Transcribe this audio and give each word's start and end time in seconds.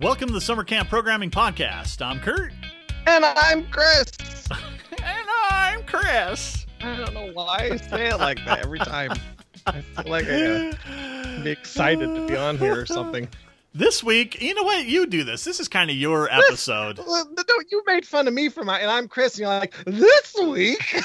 Welcome 0.00 0.28
to 0.28 0.32
the 0.32 0.40
Summer 0.40 0.64
Camp 0.64 0.88
Programming 0.88 1.30
Podcast. 1.30 2.00
I'm 2.00 2.20
Kurt. 2.20 2.54
And 3.06 3.22
I'm 3.22 3.66
Chris. 3.66 4.10
and 4.50 5.28
I'm 5.50 5.82
Chris. 5.82 6.64
I 6.80 6.96
don't 6.96 7.12
know 7.12 7.30
why 7.34 7.68
I 7.72 7.76
say 7.76 8.08
it 8.08 8.16
like 8.16 8.42
that 8.46 8.60
every 8.60 8.78
time. 8.78 9.12
I 9.66 9.82
feel 9.82 10.10
like 10.10 10.24
I 10.26 10.70
gotta 10.72 11.40
be 11.44 11.50
excited 11.50 12.14
to 12.14 12.26
be 12.26 12.34
on 12.34 12.56
here 12.56 12.80
or 12.80 12.86
something. 12.86 13.28
This 13.72 14.02
week, 14.02 14.42
you 14.42 14.52
know 14.52 14.64
what? 14.64 14.84
You 14.86 15.06
do 15.06 15.22
this. 15.22 15.44
This 15.44 15.60
is 15.60 15.68
kind 15.68 15.90
of 15.90 15.96
your 15.96 16.28
episode. 16.28 16.98
no, 17.06 17.44
you 17.70 17.84
made 17.86 18.04
fun 18.04 18.26
of 18.26 18.34
me 18.34 18.48
for 18.48 18.64
my, 18.64 18.80
and 18.80 18.90
I'm 18.90 19.06
Chris, 19.06 19.34
and 19.34 19.42
you're 19.42 19.48
like, 19.48 19.76
this 19.84 20.34
week. 20.42 21.00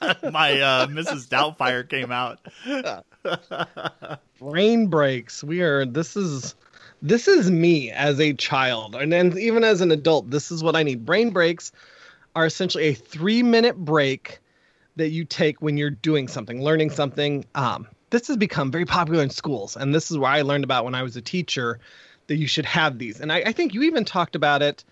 my 0.00 0.60
uh, 0.60 0.86
Mrs. 0.88 1.28
Doubtfire 1.28 1.88
came 1.88 2.10
out. 2.10 2.40
Brain 4.40 4.88
breaks. 4.88 5.44
We 5.44 5.60
are. 5.62 5.86
This 5.86 6.16
is. 6.16 6.56
This 7.04 7.28
is 7.28 7.50
me 7.50 7.90
as 7.90 8.18
a 8.18 8.32
child, 8.32 8.94
and 8.94 9.12
then 9.12 9.36
even 9.38 9.62
as 9.62 9.82
an 9.82 9.90
adult. 9.90 10.30
This 10.30 10.50
is 10.50 10.64
what 10.64 10.74
I 10.74 10.82
need. 10.82 11.04
Brain 11.04 11.30
breaks 11.30 11.70
are 12.34 12.46
essentially 12.46 12.84
a 12.84 12.94
three-minute 12.94 13.76
break 13.76 14.40
that 14.96 15.10
you 15.10 15.26
take 15.26 15.60
when 15.60 15.76
you're 15.76 15.90
doing 15.90 16.28
something, 16.28 16.62
learning 16.62 16.88
something. 16.88 17.44
Um, 17.54 17.86
this 18.08 18.28
has 18.28 18.38
become 18.38 18.72
very 18.72 18.86
popular 18.86 19.22
in 19.22 19.28
schools, 19.28 19.76
and 19.76 19.94
this 19.94 20.10
is 20.10 20.16
where 20.16 20.30
I 20.30 20.40
learned 20.40 20.64
about 20.64 20.86
when 20.86 20.94
I 20.94 21.02
was 21.02 21.14
a 21.14 21.20
teacher 21.20 21.78
that 22.28 22.36
you 22.36 22.46
should 22.46 22.64
have 22.64 22.96
these. 22.96 23.20
And 23.20 23.30
I, 23.30 23.42
I 23.44 23.52
think 23.52 23.74
you 23.74 23.82
even 23.82 24.06
talked 24.06 24.34
about 24.34 24.62
it. 24.62 24.82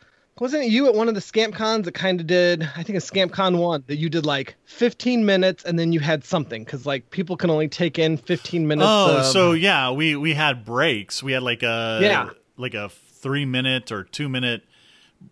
Wasn't 0.42 0.64
it 0.64 0.70
you 0.70 0.88
at 0.88 0.94
one 0.96 1.06
of 1.06 1.14
the 1.14 1.20
Scamp 1.20 1.54
Cons 1.54 1.84
that 1.84 1.92
kind 1.92 2.20
of 2.20 2.26
did? 2.26 2.68
I 2.76 2.82
think 2.82 2.96
a 2.96 3.00
Scamp 3.00 3.30
Con 3.30 3.58
one 3.58 3.84
that 3.86 3.98
you 3.98 4.08
did 4.08 4.26
like 4.26 4.56
15 4.64 5.24
minutes 5.24 5.62
and 5.62 5.78
then 5.78 5.92
you 5.92 6.00
had 6.00 6.24
something 6.24 6.64
because 6.64 6.84
like 6.84 7.10
people 7.10 7.36
can 7.36 7.48
only 7.48 7.68
take 7.68 7.96
in 7.96 8.16
15 8.16 8.66
minutes. 8.66 8.88
Oh, 8.90 9.18
of, 9.18 9.26
so 9.26 9.52
yeah, 9.52 9.92
we 9.92 10.16
we 10.16 10.34
had 10.34 10.64
breaks. 10.64 11.22
We 11.22 11.30
had 11.30 11.44
like 11.44 11.62
a 11.62 12.00
yeah. 12.02 12.30
like 12.56 12.74
a 12.74 12.88
three 12.88 13.44
minute 13.44 13.92
or 13.92 14.02
two 14.02 14.28
minute 14.28 14.64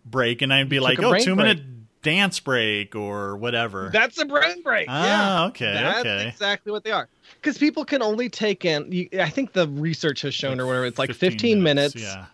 break, 0.05 0.41
and 0.41 0.53
I'd 0.53 0.69
be 0.69 0.79
like, 0.79 0.97
oh, 0.99 1.13
two 1.17 1.35
break. 1.35 1.57
minute 1.57 1.61
dance 2.03 2.39
break 2.39 2.95
or 2.95 3.35
whatever. 3.35 3.89
That's 3.91 4.17
a 4.17 4.23
brain 4.23 4.61
break. 4.61 4.85
Ah, 4.89 5.03
yeah. 5.03 5.45
okay, 5.47 5.73
That's 5.73 5.99
okay. 5.99 6.27
exactly 6.29 6.71
what 6.71 6.85
they 6.85 6.91
are. 6.91 7.09
Because 7.35 7.57
people 7.57 7.83
can 7.83 8.01
only 8.01 8.29
take 8.29 8.63
in. 8.63 9.09
I 9.19 9.27
think 9.27 9.51
the 9.51 9.67
research 9.67 10.21
has 10.21 10.33
shown, 10.33 10.61
or 10.61 10.67
whatever, 10.67 10.85
it's 10.85 10.97
like 10.97 11.09
15, 11.09 11.31
15 11.31 11.63
minutes, 11.63 11.95
minutes 11.95 12.15
yeah. 12.15 12.27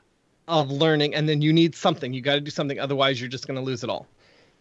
Of 0.47 0.71
learning, 0.71 1.13
and 1.15 1.27
then 1.27 1.41
you 1.41 1.51
need 1.51 1.75
something. 1.75 2.13
You 2.13 2.21
got 2.21 2.35
to 2.35 2.41
do 2.41 2.51
something, 2.51 2.79
otherwise 2.79 3.19
you're 3.19 3.29
just 3.29 3.47
going 3.47 3.57
to 3.57 3.63
lose 3.63 3.83
it 3.83 3.89
all. 3.89 4.07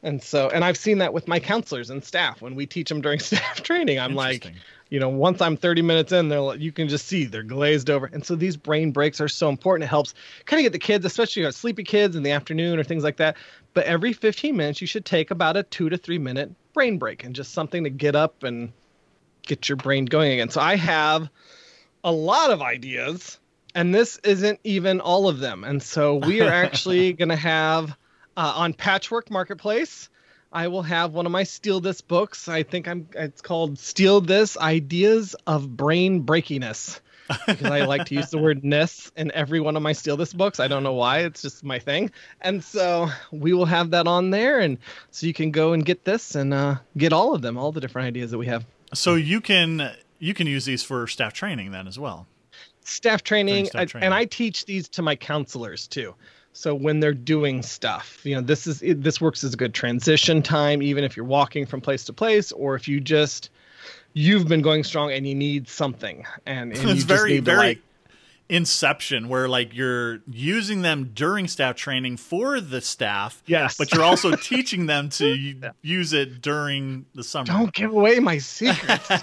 And 0.03 0.23
so, 0.23 0.49
and 0.51 0.65
I've 0.65 0.77
seen 0.77 0.99
that 0.99 1.13
with 1.13 1.27
my 1.27 1.41
counselors 1.41 1.91
and 1.91 2.05
staff 2.05 2.43
when 2.43 2.55
we 2.55 2.67
teach 2.67 2.89
them 2.89 3.01
during 3.01 3.19
staff 3.21 3.63
training. 3.63 3.99
I'm 3.99 4.15
like, 4.15 4.53
you 4.91 5.01
know, 5.01 5.09
once 5.09 5.41
I'm 5.41 5.57
30 5.57 5.83
minutes 5.83 6.13
in, 6.13 6.29
they're 6.29 6.41
like, 6.41 6.61
you 6.61 6.71
can 6.71 6.89
just 6.89 7.07
see 7.07 7.25
they're 7.25 7.43
glazed 7.43 7.91
over. 7.91 8.07
And 8.13 8.25
so 8.25 8.37
these 8.37 8.57
brain 8.57 8.93
breaks 8.93 9.21
are 9.21 9.29
so 9.29 9.49
important. 9.49 9.85
It 9.85 9.89
helps 9.89 10.15
kind 10.45 10.61
of 10.61 10.65
get 10.65 10.73
the 10.73 10.79
kids, 10.79 11.05
especially 11.05 11.43
you 11.43 11.47
know, 11.47 11.51
sleepy 11.51 11.83
kids 11.83 12.15
in 12.15 12.23
the 12.23 12.31
afternoon 12.31 12.79
or 12.79 12.85
things 12.85 13.03
like 13.03 13.17
that. 13.17 13.37
But 13.75 13.87
every 13.87 14.13
15 14.13 14.57
minutes, 14.57 14.81
you 14.81 14.87
should 14.87 15.05
take 15.05 15.31
about 15.31 15.57
a 15.57 15.63
two 15.65 15.89
to 15.89 15.97
three 15.97 16.19
minute 16.19 16.53
brain 16.73 16.99
break 16.99 17.25
and 17.25 17.35
just 17.35 17.53
something 17.53 17.83
to 17.85 17.91
get 17.91 18.15
up 18.15 18.43
and 18.43 18.73
get 19.43 19.69
your 19.69 19.77
brain 19.77 20.05
going 20.05 20.33
again. 20.33 20.51
So 20.51 20.61
I 20.61 20.77
have 20.77 21.29
a 22.05 22.13
lot 22.13 22.51
of 22.51 22.63
ideas, 22.63 23.41
and 23.77 23.95
this 23.95 24.19
isn't 24.25 24.59
even 24.65 25.01
all 25.01 25.29
of 25.29 25.39
them. 25.39 25.63
And 25.63 25.81
so 25.81 26.17
we 26.17 26.41
are 26.41 26.51
actually 26.65 27.13
going 27.13 27.29
to 27.29 27.37
have 27.37 27.91
uh, 28.37 28.53
on 28.57 28.73
Patchwork 28.73 29.31
Marketplace 29.31 30.09
I 30.57 30.69
will 30.69 30.83
have 30.83 31.13
one 31.13 31.27
of 31.27 31.33
my 31.33 31.43
Steal 31.43 31.81
This 31.81 32.01
books. 32.01 32.49
I 32.49 32.63
think 32.63 32.89
I'm 32.89 33.09
it's 33.15 33.43
called 33.43 33.79
Steal 33.79 34.23
This 34.23 34.57
Ideas 34.57 35.37
of 35.47 35.77
Brain 35.77 36.25
Breakiness. 36.25 37.01
because 37.47 37.71
I 37.71 37.85
like 37.85 38.07
to 38.07 38.15
use 38.15 38.31
the 38.31 38.39
word 38.39 38.65
ness 38.65 39.11
in 39.17 39.33
every 39.33 39.59
one 39.59 39.77
of 39.77 39.83
my 39.83 39.93
Steal 39.93 40.17
This 40.17 40.33
books. 40.33 40.61
I 40.61 40.69
don't 40.69 40.83
know 40.83 40.95
why, 40.95 41.21
it's 41.21 41.43
just 41.43 41.63
my 41.65 41.79
thing. 41.79 42.13
And 42.41 42.63
so 42.65 43.09
we 43.33 43.53
will 43.53 43.67
have 43.67 43.91
that 43.91 44.07
on 44.07 44.31
there 44.31 44.61
and 44.61 44.79
so 45.11 45.27
you 45.27 45.35
can 45.35 45.51
go 45.51 45.73
and 45.73 45.85
get 45.85 46.05
this 46.05 46.37
and 46.37 46.55
uh, 46.55 46.77
get 46.97 47.13
all 47.13 47.35
of 47.35 47.43
them, 47.43 47.59
all 47.59 47.73
the 47.73 47.81
different 47.81 48.07
ideas 48.07 48.31
that 48.31 48.39
we 48.39 48.47
have. 48.47 48.65
So 48.95 49.15
you 49.15 49.43
can 49.43 49.93
you 50.19 50.33
can 50.33 50.47
use 50.47 50.65
these 50.65 50.83
for 50.83 51.07
staff 51.07 51.35
training 51.35 51.73
then 51.73 51.87
as 51.87 51.99
well. 51.99 52.29
Staff 52.87 53.23
training, 53.23 53.67
staff 53.67 53.91
training. 53.91 54.05
I, 54.05 54.07
and 54.07 54.15
I 54.15 54.25
teach 54.25 54.65
these 54.65 54.89
to 54.91 55.03
my 55.03 55.17
counselors 55.17 55.87
too. 55.89 56.15
So 56.53 56.75
when 56.75 57.01
they're 57.01 57.13
doing 57.13 57.63
stuff, 57.63 58.25
you 58.25 58.35
know, 58.35 58.41
this 58.41 58.67
is 58.67 58.81
it, 58.81 59.03
this 59.03 59.21
works 59.21 59.45
as 59.45 59.55
a 59.55 59.57
good 59.57 59.75
transition 59.75 60.41
time, 60.41 60.83
even 60.83 61.05
if 61.05 61.17
you're 61.17 61.27
walking 61.27 61.67
from 61.67 61.81
place 61.81 62.05
to 62.05 62.13
place, 62.13 62.53
or 62.53 62.77
if 62.77 62.89
you 62.89 63.01
just 63.01 63.51
you've 64.15 64.49
been 64.49 64.63
going 64.63 64.85
strong 64.85 65.13
and 65.13 65.27
you 65.27 65.35
need 65.35 65.69
something, 65.69 66.25
and, 66.47 66.73
and 66.73 66.91
it's 66.91 67.03
very 67.03 67.41
very 67.41 67.59
like, 67.59 67.83
inception 68.49 69.29
where 69.29 69.49
like 69.49 69.75
you're 69.75 70.21
using 70.29 70.83
them 70.83 71.11
during 71.15 71.49
staff 71.49 71.75
training 71.75 72.17
for 72.17 72.61
the 72.61 72.81
staff 72.81 73.43
yes. 73.47 73.77
but 73.77 73.93
you're 73.93 74.05
also 74.05 74.37
teaching 74.37 74.87
them 74.87 75.09
to 75.09 75.35
yeah. 75.35 75.71
use 75.83 76.13
it 76.13 76.41
during 76.41 77.05
the 77.15 77.25
summer. 77.25 77.47
Don't 77.47 77.73
give 77.73 77.91
away 77.93 78.21
my 78.21 78.39
secrets. 78.39 79.09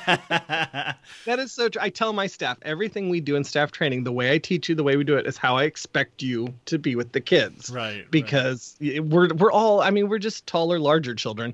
That 1.25 1.39
is 1.39 1.51
so 1.51 1.69
true 1.69 1.81
i 1.81 1.89
tell 1.89 2.11
my 2.13 2.27
staff 2.27 2.57
everything 2.61 3.09
we 3.09 3.21
do 3.21 3.35
in 3.35 3.43
staff 3.43 3.71
training 3.71 4.03
the 4.03 4.11
way 4.11 4.31
i 4.31 4.37
teach 4.37 4.67
you 4.67 4.75
the 4.75 4.83
way 4.83 4.97
we 4.97 5.03
do 5.03 5.15
it 5.15 5.25
is 5.25 5.37
how 5.37 5.55
i 5.55 5.63
expect 5.63 6.21
you 6.21 6.53
to 6.65 6.77
be 6.77 6.95
with 6.95 7.11
the 7.11 7.21
kids. 7.21 7.69
Right 7.69 8.09
because 8.11 8.75
right. 8.81 9.03
we're 9.03 9.33
we're 9.33 9.51
all 9.51 9.81
i 9.81 9.89
mean 9.89 10.09
we're 10.09 10.19
just 10.19 10.45
taller 10.47 10.79
larger 10.79 11.15
children 11.15 11.53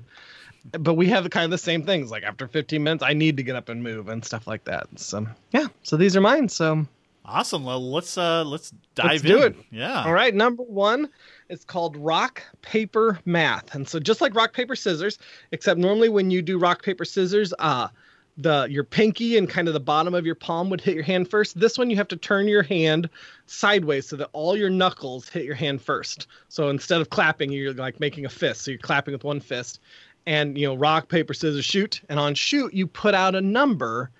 but 0.72 0.94
we 0.94 1.08
have 1.08 1.24
the 1.24 1.30
kind 1.30 1.44
of 1.44 1.50
the 1.50 1.58
same 1.58 1.84
things. 1.84 2.10
Like 2.10 2.22
after 2.22 2.48
15 2.48 2.82
minutes 2.82 3.02
i 3.02 3.12
need 3.12 3.36
to 3.36 3.42
get 3.42 3.56
up 3.56 3.68
and 3.68 3.82
move 3.82 4.08
and 4.08 4.24
stuff 4.24 4.46
like 4.46 4.64
that. 4.64 4.88
So 4.96 5.26
yeah. 5.52 5.66
So 5.82 5.96
these 5.96 6.16
are 6.16 6.20
mine. 6.20 6.48
So 6.48 6.86
Awesome. 7.24 7.64
Well, 7.64 7.90
let's 7.90 8.16
uh 8.16 8.44
let's 8.44 8.72
dive 8.94 9.06
let's 9.06 9.24
in. 9.24 9.28
do 9.28 9.42
it. 9.42 9.56
Yeah. 9.70 10.04
All 10.04 10.12
right. 10.12 10.34
Number 10.34 10.62
one 10.62 11.08
is 11.48 11.64
called 11.64 11.96
rock 11.96 12.42
paper 12.62 13.20
math, 13.24 13.74
and 13.74 13.88
so 13.88 14.00
just 14.00 14.20
like 14.20 14.34
rock 14.34 14.52
paper 14.52 14.74
scissors, 14.74 15.18
except 15.52 15.78
normally 15.78 16.08
when 16.08 16.30
you 16.30 16.42
do 16.42 16.58
rock 16.58 16.82
paper 16.82 17.04
scissors, 17.04 17.52
uh, 17.58 17.88
the 18.36 18.66
your 18.70 18.84
pinky 18.84 19.36
and 19.36 19.48
kind 19.48 19.68
of 19.68 19.74
the 19.74 19.80
bottom 19.80 20.14
of 20.14 20.24
your 20.24 20.34
palm 20.34 20.70
would 20.70 20.80
hit 20.80 20.94
your 20.94 21.04
hand 21.04 21.28
first. 21.28 21.60
This 21.60 21.76
one 21.76 21.90
you 21.90 21.96
have 21.96 22.08
to 22.08 22.16
turn 22.16 22.48
your 22.48 22.62
hand 22.62 23.08
sideways 23.46 24.06
so 24.08 24.16
that 24.16 24.30
all 24.32 24.56
your 24.56 24.70
knuckles 24.70 25.28
hit 25.28 25.44
your 25.44 25.54
hand 25.54 25.82
first. 25.82 26.26
So 26.48 26.68
instead 26.68 27.00
of 27.00 27.10
clapping, 27.10 27.52
you're 27.52 27.74
like 27.74 28.00
making 28.00 28.24
a 28.24 28.30
fist. 28.30 28.62
So 28.62 28.70
you're 28.70 28.78
clapping 28.78 29.12
with 29.12 29.24
one 29.24 29.40
fist, 29.40 29.80
and 30.26 30.56
you 30.56 30.66
know 30.66 30.74
rock 30.74 31.08
paper 31.08 31.34
scissors 31.34 31.64
shoot, 31.64 32.00
and 32.08 32.18
on 32.18 32.34
shoot 32.34 32.72
you 32.72 32.86
put 32.86 33.14
out 33.14 33.34
a 33.34 33.40
number, 33.40 34.10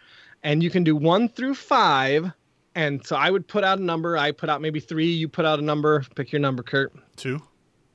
and 0.43 0.62
you 0.62 0.71
can 0.71 0.84
do 0.84 0.94
one 0.94 1.28
through 1.28 1.55
five 1.55 2.31
and 2.75 3.04
so 3.04 3.16
I 3.16 3.31
would 3.31 3.47
put 3.47 3.64
out 3.64 3.78
a 3.78 3.82
number. 3.82 4.16
I 4.16 4.32
put 4.32 4.48
out 4.48 4.60
maybe 4.60 4.81
three. 4.81 5.10
You 5.10 5.28
put 5.28 5.44
out 5.44 5.58
a 5.58 5.62
number. 5.62 6.04
Pick 6.14 6.32
your 6.32 6.41
number, 6.41 6.62
Kurt. 6.62 6.92
Two. 7.16 7.42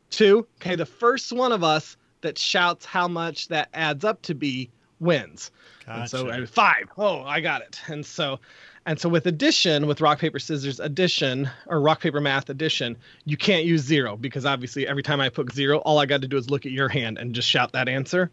Two. 0.10 0.48
Okay. 0.62 0.76
The 0.76 0.86
first 0.86 1.32
one 1.32 1.52
of 1.52 1.64
us 1.64 1.98
that 2.22 2.38
shouts 2.38 2.86
how 2.86 3.08
much 3.08 3.48
that 3.50 3.70
adds 3.74 4.04
up 4.04 4.22
to 4.24 4.36
be 4.36 4.70
wins. 5.00 5.52
Gotcha. 5.86 6.02
And 6.02 6.10
so 6.10 6.46
five. 6.48 6.90
Oh, 6.98 7.22
I 7.22 7.42
got 7.42 7.62
it. 7.62 7.80
And 7.88 8.06
so, 8.06 8.40
and 8.86 9.00
so 9.00 9.10
with 9.10 9.28
addition, 9.28 9.88
with 9.88 10.02
rock 10.02 10.20
paper 10.20 10.40
scissors 10.40 10.80
addition 10.80 11.50
or 11.68 11.80
rock 11.80 12.02
paper 12.02 12.20
math 12.20 12.50
addition, 12.50 12.98
you 13.26 13.38
can't 13.38 13.66
use 13.66 13.82
zero 13.82 14.18
because 14.18 14.46
obviously 14.46 14.88
every 14.88 15.04
time 15.04 15.22
I 15.22 15.30
put 15.30 15.52
zero, 15.54 15.80
all 15.80 16.00
I 16.00 16.06
got 16.06 16.22
to 16.22 16.28
do 16.28 16.38
is 16.38 16.50
look 16.50 16.66
at 16.66 16.72
your 16.72 16.90
hand 16.90 17.18
and 17.18 17.34
just 17.34 17.48
shout 17.48 17.74
that 17.74 17.88
answer. 17.88 18.32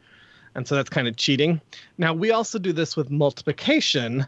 And 0.54 0.66
so 0.66 0.74
that's 0.74 0.90
kind 0.90 1.08
of 1.08 1.16
cheating. 1.16 1.60
Now 1.98 2.12
we 2.14 2.30
also 2.30 2.58
do 2.58 2.72
this 2.72 2.96
with 2.96 3.10
multiplication 3.10 4.26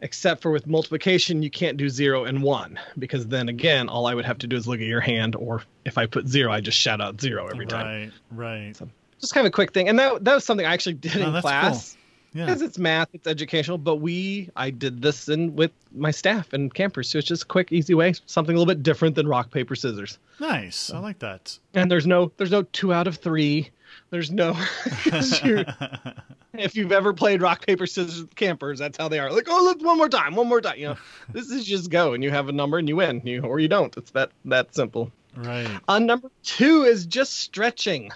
except 0.00 0.42
for 0.42 0.50
with 0.50 0.66
multiplication 0.66 1.42
you 1.42 1.50
can't 1.50 1.76
do 1.76 1.88
zero 1.88 2.24
and 2.24 2.42
one 2.42 2.78
because 2.98 3.26
then 3.26 3.48
again 3.48 3.88
all 3.88 4.06
i 4.06 4.14
would 4.14 4.24
have 4.24 4.38
to 4.38 4.46
do 4.46 4.56
is 4.56 4.66
look 4.68 4.80
at 4.80 4.86
your 4.86 5.00
hand 5.00 5.34
or 5.36 5.62
if 5.84 5.98
i 5.98 6.06
put 6.06 6.28
zero 6.28 6.52
i 6.52 6.60
just 6.60 6.78
shout 6.78 7.00
out 7.00 7.20
zero 7.20 7.48
every 7.48 7.66
time. 7.66 8.12
Right 8.30 8.66
right. 8.66 8.76
So 8.76 8.88
just 9.20 9.34
kind 9.34 9.46
of 9.46 9.50
a 9.50 9.52
quick 9.52 9.72
thing 9.72 9.88
and 9.88 9.98
that, 9.98 10.24
that 10.24 10.34
was 10.34 10.44
something 10.44 10.66
i 10.66 10.72
actually 10.72 10.94
did 10.94 11.16
oh, 11.16 11.34
in 11.34 11.40
class. 11.40 11.96
cool. 12.32 12.40
yeah. 12.40 12.46
because 12.46 12.62
it's 12.62 12.78
math 12.78 13.08
it's 13.12 13.26
educational 13.26 13.78
but 13.78 13.96
we 13.96 14.48
i 14.54 14.70
did 14.70 15.02
this 15.02 15.28
in 15.28 15.56
with 15.56 15.72
my 15.92 16.10
staff 16.10 16.52
and 16.52 16.72
campers 16.72 17.08
so 17.08 17.18
it's 17.18 17.26
just 17.26 17.42
a 17.42 17.46
quick 17.46 17.72
easy 17.72 17.94
way 17.94 18.14
something 18.26 18.54
a 18.54 18.58
little 18.58 18.72
bit 18.72 18.82
different 18.82 19.14
than 19.14 19.26
rock 19.26 19.50
paper 19.50 19.74
scissors. 19.74 20.18
Nice 20.40 20.76
so, 20.76 20.96
i 20.96 21.00
like 21.00 21.18
that. 21.18 21.58
And 21.74 21.90
there's 21.90 22.06
no 22.06 22.30
there's 22.36 22.52
no 22.52 22.62
two 22.62 22.92
out 22.92 23.08
of 23.08 23.16
three 23.16 23.70
there's 24.10 24.30
no 24.30 24.56
if 26.54 26.76
you've 26.76 26.92
ever 26.92 27.12
played 27.12 27.42
rock 27.42 27.66
paper 27.66 27.86
scissors 27.86 28.22
with 28.22 28.34
campers, 28.34 28.78
that's 28.78 28.98
how 28.98 29.08
they 29.08 29.18
are. 29.18 29.30
Like, 29.32 29.48
oh, 29.48 29.62
look, 29.62 29.82
one 29.82 29.96
more 29.96 30.08
time, 30.08 30.34
one 30.34 30.48
more 30.48 30.60
time. 30.60 30.78
You 30.78 30.88
know, 30.88 30.96
this 31.32 31.50
is 31.50 31.64
just 31.64 31.90
go, 31.90 32.14
and 32.14 32.22
you 32.22 32.30
have 32.30 32.48
a 32.48 32.52
number 32.52 32.78
and 32.78 32.88
you 32.88 32.96
win, 32.96 33.22
you 33.24 33.42
or 33.42 33.58
you 33.60 33.68
don't. 33.68 33.96
It's 33.96 34.10
that 34.12 34.30
that 34.46 34.74
simple. 34.74 35.10
Right. 35.36 35.68
On 35.88 36.02
uh, 36.02 36.06
number 36.06 36.30
two 36.42 36.82
is 36.82 37.06
just 37.06 37.34
stretching, 37.40 38.10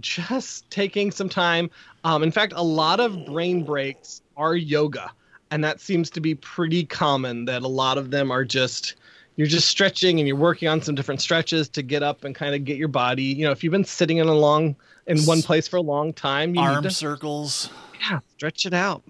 just 0.00 0.70
taking 0.70 1.10
some 1.10 1.28
time. 1.28 1.70
Um, 2.04 2.22
in 2.22 2.30
fact, 2.30 2.54
a 2.56 2.62
lot 2.62 3.00
of 3.00 3.26
brain 3.26 3.64
breaks 3.64 4.22
are 4.36 4.56
yoga, 4.56 5.12
and 5.50 5.62
that 5.64 5.80
seems 5.80 6.10
to 6.10 6.20
be 6.20 6.34
pretty 6.36 6.84
common. 6.84 7.44
That 7.44 7.62
a 7.62 7.68
lot 7.68 7.98
of 7.98 8.10
them 8.10 8.30
are 8.30 8.44
just 8.44 8.94
you're 9.36 9.48
just 9.48 9.68
stretching 9.68 10.20
and 10.20 10.28
you're 10.28 10.36
working 10.36 10.68
on 10.68 10.80
some 10.80 10.94
different 10.94 11.20
stretches 11.20 11.68
to 11.70 11.82
get 11.82 12.04
up 12.04 12.24
and 12.24 12.34
kind 12.34 12.54
of 12.54 12.64
get 12.64 12.76
your 12.76 12.88
body. 12.88 13.24
You 13.24 13.44
know, 13.44 13.50
if 13.50 13.64
you've 13.64 13.72
been 13.72 13.84
sitting 13.84 14.18
in 14.18 14.28
a 14.28 14.34
long 14.34 14.76
in 15.06 15.18
one 15.22 15.42
place 15.42 15.68
for 15.68 15.76
a 15.76 15.82
long 15.82 16.12
time. 16.12 16.54
You 16.54 16.60
Arm 16.60 16.82
to, 16.84 16.90
circles. 16.90 17.70
Yeah, 18.00 18.20
stretch 18.36 18.66
it 18.66 18.74
out. 18.74 19.02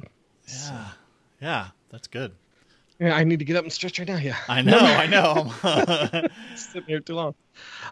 Yeah, 0.49 0.89
yeah, 1.41 1.69
that's 1.91 2.09
good. 2.09 2.33
Yeah, 3.01 3.17
I 3.17 3.25
need 3.25 3.41
to 3.41 3.45
get 3.45 3.57
up 3.57 3.65
and 3.65 3.73
stretch 3.73 3.99
right 3.99 4.07
now. 4.07 4.19
Yeah. 4.19 4.37
I 4.49 4.63
know, 4.63 4.79
I 4.79 5.07
know. 5.07 6.29
Sitting 6.57 6.87
here 6.87 7.01
too 7.01 7.15
long. 7.15 7.35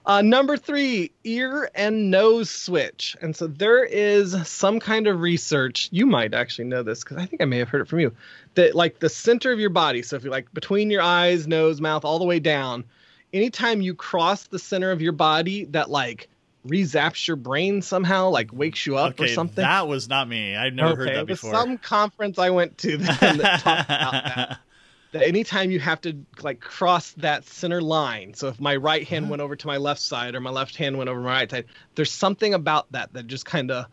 Uh, 0.07 0.23
number 0.23 0.57
three, 0.57 1.11
ear 1.25 1.71
and 1.75 2.11
nose 2.11 2.51
switch. 2.51 3.17
And 3.21 3.35
so 3.35 3.49
there 3.49 3.85
is 3.85 4.37
some 4.47 4.79
kind 4.79 5.09
of 5.09 5.21
research. 5.21 5.89
You 5.91 6.07
might 6.07 6.35
actually 6.35 6.67
know 6.67 6.83
this 6.83 7.03
because 7.03 7.17
I 7.17 7.27
think 7.27 7.43
I 7.43 7.47
may 7.47 7.59
have 7.59 7.69
heard 7.69 7.83
it 7.83 7.89
from 7.89 7.99
you. 7.99 8.13
That 8.55 8.75
like 8.77 9.01
the 9.01 9.09
center 9.09 9.53
of 9.53 9.59
your 9.59 9.71
body. 9.71 10.03
So 10.03 10.17
if 10.17 10.25
you 10.25 10.31
like 10.31 10.53
between 10.53 10.91
your 10.91 11.03
eyes, 11.03 11.49
nose, 11.49 11.81
mouth, 11.81 12.05
all 12.05 12.19
the 12.21 12.25
way 12.25 12.39
down, 12.39 12.85
anytime 13.33 13.81
you 13.81 13.95
cross 13.95 14.45
the 14.45 14.59
center 14.59 14.93
of 14.93 15.03
your 15.03 15.13
body, 15.13 15.65
that 15.67 15.91
like 15.91 16.29
rezaps 16.67 17.27
your 17.27 17.37
brain 17.37 17.83
somehow, 17.83 18.29
like 18.29 18.53
wakes 18.53 18.87
you 18.87 18.97
up 18.97 19.13
okay, 19.13 19.25
or 19.25 19.29
something. 19.29 19.63
That 19.63 19.89
was 19.89 20.09
not 20.09 20.29
me. 20.29 20.57
I've 20.57 20.75
never 20.75 20.93
okay, 20.93 21.11
heard 21.11 21.17
that 21.17 21.27
before. 21.27 21.53
Some 21.53 21.79
conference 21.79 22.39
I 22.39 22.51
went 22.51 22.79
to 22.79 22.97
that, 22.99 23.61
talked 23.61 23.91
about 23.91 24.13
that. 24.13 24.59
That 25.13 25.25
anytime 25.25 25.71
you 25.71 25.79
have 25.79 26.01
to 26.03 26.17
like 26.41 26.61
cross 26.61 27.13
that 27.19 27.45
center 27.45 27.83
line, 27.83 28.33
so 28.33 28.49
if 28.49 28.59
my 28.59 28.77
right 28.77 29.07
hand 29.07 29.29
went 29.29 29.43
over 29.43 29.55
to 29.55 29.67
my 29.67 29.77
left 29.77 30.01
side 30.01 30.35
or 30.35 30.41
my 30.41 30.49
left 30.49 30.75
hand 30.75 30.97
went 30.97 31.11
over 31.11 31.21
my 31.21 31.41
right 31.41 31.51
side, 31.51 31.67
there's 31.97 32.11
something 32.11 32.55
about 32.55 32.91
that 32.93 33.13
that 33.13 33.27
just 33.27 33.45
kind 33.45 33.71
of, 33.71 33.85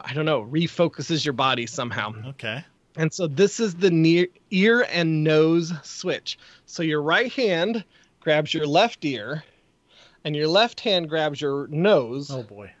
I 0.00 0.14
don't 0.14 0.26
know, 0.26 0.44
refocuses 0.44 1.24
your 1.24 1.32
body 1.32 1.66
somehow. 1.66 2.12
Okay. 2.24 2.64
And 2.94 3.12
so 3.12 3.26
this 3.26 3.58
is 3.58 3.74
the 3.74 3.90
near 3.90 4.28
ear 4.52 4.86
and 4.92 5.24
nose 5.24 5.72
switch. 5.82 6.38
So 6.66 6.84
your 6.84 7.02
right 7.02 7.32
hand 7.32 7.84
grabs 8.20 8.54
your 8.54 8.68
left 8.68 9.04
ear 9.04 9.42
and 10.24 10.34
your 10.36 10.48
left 10.48 10.80
hand 10.80 11.08
grabs 11.08 11.40
your 11.40 11.66
nose. 11.68 12.30
Oh 12.30 12.42
boy. 12.42 12.72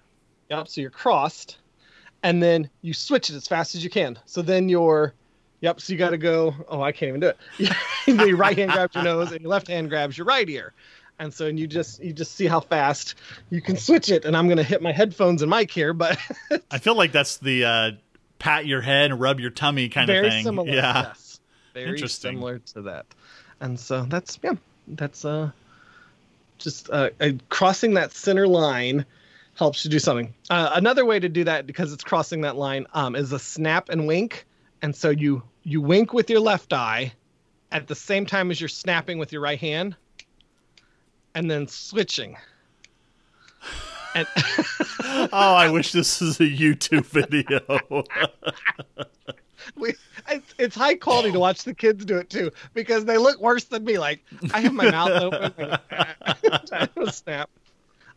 Yep. 0.50 0.68
So 0.68 0.80
you're 0.80 0.90
crossed, 0.90 1.58
and 2.22 2.42
then 2.42 2.70
you 2.82 2.94
switch 2.94 3.30
it 3.30 3.36
as 3.36 3.46
fast 3.46 3.74
as 3.74 3.84
you 3.84 3.90
can. 3.90 4.18
So 4.26 4.42
then 4.42 4.68
your, 4.68 5.14
yep. 5.60 5.80
So 5.80 5.92
you 5.92 5.98
got 5.98 6.10
to 6.10 6.18
go. 6.18 6.54
Oh, 6.68 6.80
I 6.80 6.92
can't 6.92 7.08
even 7.08 7.20
do 7.20 7.32
it. 7.58 7.76
your 8.06 8.36
right 8.36 8.56
hand 8.56 8.72
grabs 8.72 8.94
your 8.94 9.04
nose, 9.04 9.32
and 9.32 9.40
your 9.40 9.50
left 9.50 9.68
hand 9.68 9.88
grabs 9.90 10.16
your 10.16 10.26
right 10.26 10.48
ear. 10.48 10.72
And 11.20 11.34
so 11.34 11.46
and 11.46 11.58
you 11.58 11.66
just 11.66 12.02
you 12.02 12.12
just 12.12 12.34
see 12.34 12.46
how 12.46 12.60
fast 12.60 13.16
you 13.50 13.60
can 13.60 13.76
switch 13.76 14.08
it. 14.08 14.24
And 14.24 14.36
I'm 14.36 14.48
gonna 14.48 14.62
hit 14.62 14.80
my 14.80 14.92
headphones 14.92 15.42
and 15.42 15.50
mic 15.50 15.70
here, 15.70 15.92
but 15.92 16.18
I 16.70 16.78
feel 16.78 16.94
like 16.94 17.12
that's 17.12 17.38
the 17.38 17.64
uh, 17.64 17.90
pat 18.38 18.66
your 18.66 18.80
head 18.80 19.10
and 19.10 19.20
rub 19.20 19.40
your 19.40 19.50
tummy 19.50 19.88
kind 19.88 20.06
Very 20.06 20.28
of 20.28 20.32
thing. 20.32 20.44
Similar, 20.44 20.68
yeah. 20.72 21.02
Yes. 21.08 21.40
Very 21.74 22.08
similar 22.08 22.58
to 22.60 22.82
that. 22.82 23.06
And 23.60 23.78
so 23.78 24.02
that's 24.02 24.38
yeah, 24.42 24.54
that's 24.86 25.24
uh 25.24 25.50
just 26.58 26.90
uh, 26.90 27.10
uh, 27.20 27.30
crossing 27.48 27.94
that 27.94 28.12
center 28.12 28.46
line 28.46 29.04
helps 29.54 29.84
you 29.84 29.90
do 29.90 29.98
something. 29.98 30.32
Uh, 30.50 30.70
another 30.74 31.04
way 31.04 31.18
to 31.18 31.28
do 31.28 31.44
that 31.44 31.66
because 31.66 31.92
it's 31.92 32.04
crossing 32.04 32.42
that 32.42 32.56
line 32.56 32.86
um, 32.94 33.16
is 33.16 33.32
a 33.32 33.38
snap 33.38 33.88
and 33.88 34.06
wink, 34.06 34.46
and 34.82 34.94
so 34.94 35.10
you 35.10 35.42
you 35.62 35.80
wink 35.80 36.12
with 36.12 36.30
your 36.30 36.40
left 36.40 36.72
eye 36.72 37.12
at 37.72 37.86
the 37.86 37.94
same 37.94 38.24
time 38.24 38.50
as 38.50 38.60
you're 38.60 38.68
snapping 38.68 39.18
with 39.18 39.32
your 39.32 39.42
right 39.42 39.58
hand, 39.58 39.96
and 41.34 41.50
then 41.50 41.66
switching. 41.66 42.36
And 44.14 44.26
oh, 45.32 45.54
I 45.54 45.68
wish 45.70 45.92
this 45.92 46.20
was 46.20 46.40
a 46.40 46.44
YouTube 46.44 47.06
video. 47.06 48.04
we 49.76 49.94
it's, 50.28 50.54
it's, 50.58 50.76
high 50.76 50.94
quality 50.94 51.32
to 51.32 51.38
watch 51.38 51.64
the 51.64 51.74
kids 51.74 52.04
do 52.04 52.18
it 52.18 52.30
too 52.30 52.50
because 52.74 53.04
they 53.04 53.18
look 53.18 53.40
worse 53.40 53.64
than 53.64 53.84
me. 53.84 53.98
Like 53.98 54.24
I 54.52 54.60
have 54.60 54.72
my 54.72 54.90
mouth 54.90 55.10
open, 55.22 55.78
snap. 57.12 57.50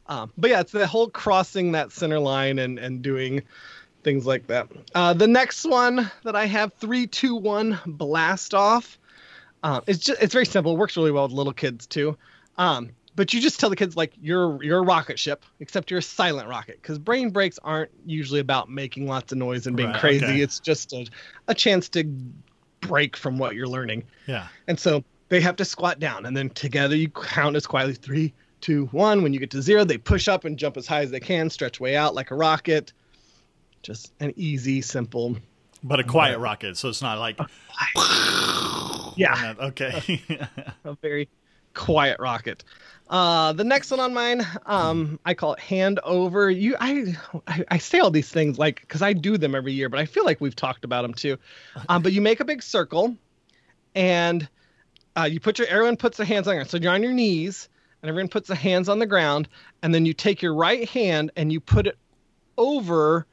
Um, 0.08 0.32
but 0.38 0.50
yeah, 0.50 0.62
it's 0.62 0.72
the 0.72 0.88
whole 0.88 1.10
crossing 1.10 1.72
that 1.74 1.92
center 1.92 2.20
line 2.20 2.60
and 2.60 2.80
and 2.80 3.02
doing 3.02 3.44
things 4.04 4.26
like 4.26 4.48
that. 4.48 4.68
Uh, 4.96 5.14
the 5.14 5.28
next 5.28 5.66
one 5.66 6.10
that 6.24 6.36
I 6.36 6.46
have 6.46 6.74
three, 6.74 7.08
two, 7.08 7.36
one, 7.36 7.80
blast 7.86 8.54
off. 8.54 8.98
Uh, 9.64 9.82
it's 9.88 10.00
just 10.00 10.22
it's 10.22 10.34
very 10.34 10.46
simple. 10.46 10.74
It 10.74 10.78
works 10.78 10.98
really 10.98 11.12
well 11.12 11.24
with 11.24 11.34
little 11.34 11.54
kids 11.54 11.88
too. 11.88 12.18
Um, 12.58 12.92
but 13.16 13.34
you 13.34 13.42
just 13.42 13.60
tell 13.60 13.70
the 13.70 13.76
kids 13.76 13.96
like 13.96 14.14
you're 14.22 14.62
you're 14.64 14.80
a 14.80 14.84
rocket 14.84 15.20
ship, 15.20 15.46
except 15.60 15.92
you're 15.92 16.00
a 16.00 16.04
silent 16.04 16.48
rocket 16.48 16.82
because 16.82 16.98
brain 16.98 17.30
breaks 17.30 17.60
aren't 17.64 17.92
usually 18.06 18.40
about 18.40 18.70
making 18.70 19.08
lots 19.08 19.32
of 19.32 19.38
noise 19.38 19.68
and 19.68 19.76
being 19.76 19.90
right, 19.90 20.00
crazy. 20.00 20.26
Okay. 20.26 20.42
It's 20.42 20.60
just 20.60 20.94
a, 20.94 21.08
a 21.48 21.56
chance 21.56 21.90
to 21.90 22.04
break 22.80 23.18
from 23.18 23.38
what 23.38 23.56
you're 23.56 23.68
learning. 23.68 24.04
Yeah. 24.28 24.48
And 24.68 24.80
so 24.80 25.04
they 25.30 25.42
have 25.42 25.56
to 25.58 25.66
squat 25.66 26.00
down, 26.00 26.26
and 26.26 26.36
then 26.36 26.50
together 26.50 26.96
you 26.96 27.10
count 27.10 27.56
as 27.56 27.68
quietly 27.68 27.96
three, 27.96 28.34
two, 28.62 28.86
one. 28.88 29.24
When 29.24 29.34
you 29.34 29.40
get 29.40 29.52
to 29.52 29.62
zero, 29.62 29.84
they 29.84 29.98
push 29.98 30.28
up 30.28 30.46
and 30.46 30.58
jump 30.58 30.78
as 30.78 30.88
high 30.88 31.02
as 31.02 31.12
they 31.12 31.20
can, 31.20 31.50
stretch 31.50 31.80
way 31.80 31.96
out 31.96 32.16
like 32.16 32.32
a 32.32 32.36
rocket. 32.36 32.94
Just 33.84 34.14
an 34.20 34.34
easy, 34.36 34.82
simple. 34.82 35.38
But 35.84 36.00
a 36.00 36.04
quiet 36.04 36.38
rocket, 36.38 36.78
so 36.78 36.90
it's 36.90 37.02
not 37.02 37.18
like. 37.18 37.40
yeah. 39.18 39.54
Okay. 39.60 40.22
a 40.86 40.96
very 41.02 41.28
quiet 41.74 42.20
rocket. 42.20 42.64
Uh, 43.12 43.52
the 43.52 43.64
next 43.66 43.92
one 43.92 44.00
on 44.00 44.14
mine, 44.14 44.48
um, 44.66 45.20
I 45.26 45.34
call 45.34 45.54
it 45.54 45.60
hand 45.60 46.00
over. 46.06 46.50
You, 46.50 46.78
I, 46.80 47.14
I, 47.46 47.66
I 47.72 47.78
say 47.78 48.00
all 48.00 48.10
these 48.10 48.30
things 48.30 48.58
like 48.58 48.80
because 48.80 49.02
I 49.02 49.12
do 49.12 49.38
them 49.38 49.54
every 49.54 49.74
year, 49.74 49.90
but 49.90 50.00
I 50.00 50.06
feel 50.06 50.24
like 50.24 50.40
we've 50.40 50.56
talked 50.56 50.86
about 50.86 51.02
them 51.02 51.14
too. 51.14 51.38
Um, 51.90 52.02
but 52.04 52.14
you 52.14 52.22
make 52.22 52.40
a 52.40 52.46
big 52.46 52.64
circle, 52.64 53.18
and 53.96 54.48
uh, 55.18 55.28
you 55.30 55.42
put 55.42 55.60
your 55.60 55.68
everyone 55.68 55.98
puts 55.98 56.16
their 56.18 56.26
hands 56.26 56.48
on 56.48 56.56
your 56.56 56.64
so 56.64 56.78
you're 56.78 56.94
on 56.94 57.04
your 57.04 57.12
knees, 57.12 57.68
and 58.02 58.08
everyone 58.08 58.30
puts 58.30 58.48
their 58.48 58.56
hands 58.56 58.88
on 58.88 59.00
the 59.00 59.06
ground, 59.06 59.50
and 59.84 59.94
then 59.94 60.06
you 60.06 60.14
take 60.14 60.42
your 60.42 60.54
right 60.54 60.88
hand 60.88 61.32
and 61.36 61.52
you 61.52 61.60
put 61.60 61.88
it 61.88 61.98
over 62.58 63.28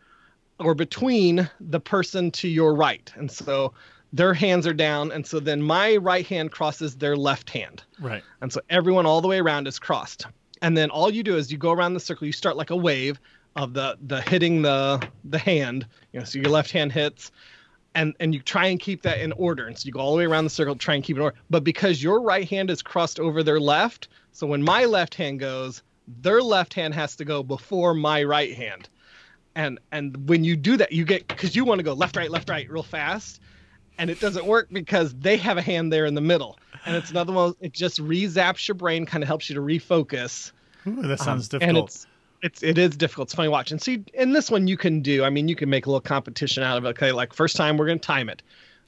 or 0.58 0.74
between 0.74 1.48
the 1.60 1.78
person 1.78 2.32
to 2.32 2.48
your 2.48 2.74
right, 2.74 3.12
and 3.14 3.30
so 3.30 3.74
their 4.12 4.34
hands 4.34 4.66
are 4.66 4.74
down 4.74 5.12
and 5.12 5.26
so 5.26 5.38
then 5.40 5.62
my 5.62 5.96
right 5.96 6.26
hand 6.26 6.50
crosses 6.50 6.96
their 6.96 7.16
left 7.16 7.50
hand. 7.50 7.82
Right. 8.00 8.22
And 8.40 8.52
so 8.52 8.60
everyone 8.70 9.06
all 9.06 9.20
the 9.20 9.28
way 9.28 9.38
around 9.38 9.68
is 9.68 9.78
crossed. 9.78 10.26
And 10.62 10.76
then 10.76 10.90
all 10.90 11.10
you 11.10 11.22
do 11.22 11.36
is 11.36 11.52
you 11.52 11.58
go 11.58 11.72
around 11.72 11.94
the 11.94 12.00
circle 12.00 12.26
you 12.26 12.32
start 12.32 12.56
like 12.56 12.70
a 12.70 12.76
wave 12.76 13.20
of 13.56 13.74
the 13.74 13.98
the 14.06 14.20
hitting 14.22 14.62
the 14.62 15.06
the 15.24 15.38
hand 15.38 15.86
you 16.12 16.20
know 16.20 16.24
so 16.24 16.38
your 16.38 16.50
left 16.50 16.70
hand 16.70 16.92
hits 16.92 17.30
and 17.94 18.14
and 18.20 18.34
you 18.34 18.40
try 18.40 18.66
and 18.66 18.80
keep 18.80 19.02
that 19.02 19.20
in 19.20 19.32
order. 19.32 19.66
And 19.66 19.78
so 19.78 19.86
you 19.86 19.92
go 19.92 20.00
all 20.00 20.12
the 20.12 20.18
way 20.18 20.24
around 20.24 20.44
the 20.44 20.50
circle 20.50 20.74
try 20.76 20.94
and 20.94 21.04
keep 21.04 21.16
it 21.16 21.20
in 21.20 21.24
order. 21.24 21.36
But 21.50 21.64
because 21.64 22.02
your 22.02 22.20
right 22.20 22.48
hand 22.48 22.70
is 22.70 22.82
crossed 22.82 23.20
over 23.20 23.42
their 23.42 23.60
left 23.60 24.08
so 24.32 24.46
when 24.46 24.62
my 24.62 24.84
left 24.84 25.14
hand 25.14 25.40
goes 25.40 25.82
their 26.22 26.40
left 26.40 26.72
hand 26.72 26.94
has 26.94 27.16
to 27.16 27.24
go 27.24 27.42
before 27.42 27.92
my 27.92 28.22
right 28.24 28.54
hand. 28.54 28.88
And 29.54 29.78
and 29.92 30.28
when 30.28 30.44
you 30.44 30.56
do 30.56 30.76
that 30.78 30.92
you 30.92 31.04
get 31.04 31.26
because 31.28 31.54
you 31.54 31.64
want 31.64 31.78
to 31.80 31.82
go 31.82 31.92
left 31.92 32.16
right 32.16 32.30
left 32.30 32.48
right 32.48 32.70
real 32.70 32.82
fast 32.82 33.40
and 33.98 34.10
it 34.10 34.20
doesn't 34.20 34.46
work 34.46 34.68
because 34.70 35.12
they 35.14 35.36
have 35.36 35.58
a 35.58 35.62
hand 35.62 35.92
there 35.92 36.06
in 36.06 36.14
the 36.14 36.20
middle. 36.20 36.58
And 36.86 36.96
it's 36.96 37.10
another 37.10 37.32
one. 37.32 37.54
It 37.60 37.72
just 37.72 37.98
re-zaps 37.98 38.66
your 38.68 38.76
brain, 38.76 39.04
kind 39.04 39.22
of 39.22 39.28
helps 39.28 39.50
you 39.50 39.54
to 39.56 39.60
refocus. 39.60 40.52
Ooh, 40.86 41.02
that 41.02 41.20
sounds 41.20 41.52
um, 41.52 41.58
difficult. 41.58 41.76
And 41.76 41.78
it's 41.78 42.06
it's 42.40 42.62
it 42.62 42.78
is 42.78 42.96
difficult. 42.96 43.26
It's 43.26 43.34
funny 43.34 43.48
watching. 43.48 43.74
And 43.74 43.82
see, 43.82 44.04
in 44.14 44.32
this 44.32 44.50
one 44.50 44.68
you 44.68 44.76
can 44.76 45.00
do. 45.00 45.24
I 45.24 45.30
mean, 45.30 45.48
you 45.48 45.56
can 45.56 45.68
make 45.68 45.86
a 45.86 45.90
little 45.90 46.00
competition 46.00 46.62
out 46.62 46.78
of 46.78 46.84
it. 46.84 46.88
Okay, 46.88 47.12
like 47.12 47.32
first 47.32 47.56
time 47.56 47.76
we're 47.76 47.86
gonna 47.86 47.98
time 47.98 48.28
it. 48.28 48.42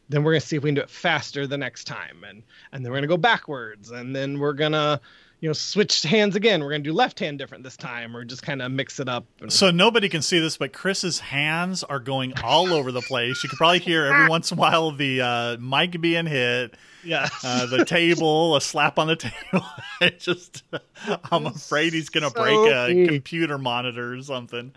Then 0.08 0.22
we're 0.22 0.32
gonna 0.32 0.40
see 0.40 0.56
if 0.56 0.62
we 0.62 0.68
can 0.68 0.76
do 0.76 0.82
it 0.82 0.90
faster 0.90 1.46
the 1.46 1.58
next 1.58 1.84
time, 1.84 2.24
and 2.26 2.42
and 2.72 2.84
then 2.84 2.92
we're 2.92 2.98
gonna 2.98 3.08
go 3.08 3.16
backwards, 3.16 3.90
and 3.90 4.14
then 4.14 4.38
we're 4.38 4.52
gonna 4.52 5.00
you 5.40 5.48
know, 5.48 5.54
switch 5.54 6.02
hands 6.02 6.36
again. 6.36 6.60
We're 6.60 6.70
going 6.70 6.84
to 6.84 6.90
do 6.90 6.94
left 6.94 7.18
hand 7.18 7.38
different 7.38 7.64
this 7.64 7.76
time, 7.76 8.14
or 8.16 8.24
just 8.24 8.42
kind 8.42 8.60
of 8.60 8.70
mix 8.70 9.00
it 9.00 9.08
up. 9.08 9.24
And... 9.40 9.52
So 9.52 9.70
nobody 9.70 10.08
can 10.08 10.22
see 10.22 10.38
this, 10.38 10.58
but 10.58 10.72
Chris's 10.72 11.18
hands 11.18 11.82
are 11.82 11.98
going 11.98 12.34
all 12.44 12.72
over 12.72 12.92
the 12.92 13.00
place. 13.00 13.42
You 13.42 13.48
could 13.48 13.56
probably 13.56 13.78
hear 13.78 14.04
every 14.06 14.28
once 14.28 14.52
in 14.52 14.58
a 14.58 14.60
while 14.60 14.90
the 14.92 15.20
uh, 15.22 15.56
mic 15.56 16.00
being 16.00 16.26
hit. 16.26 16.74
Yeah, 17.02 17.28
uh, 17.42 17.64
the 17.64 17.86
table, 17.86 18.56
a 18.56 18.60
slap 18.60 18.98
on 18.98 19.06
the 19.06 19.16
table. 19.16 19.64
just, 20.18 20.62
I'm 21.32 21.46
afraid 21.46 21.94
he's 21.94 22.10
going 22.10 22.24
to 22.24 22.30
so 22.30 22.42
break 22.42 22.58
a 22.70 22.92
neat. 22.92 23.08
computer 23.08 23.56
monitor 23.56 24.12
or 24.12 24.22
something 24.22 24.72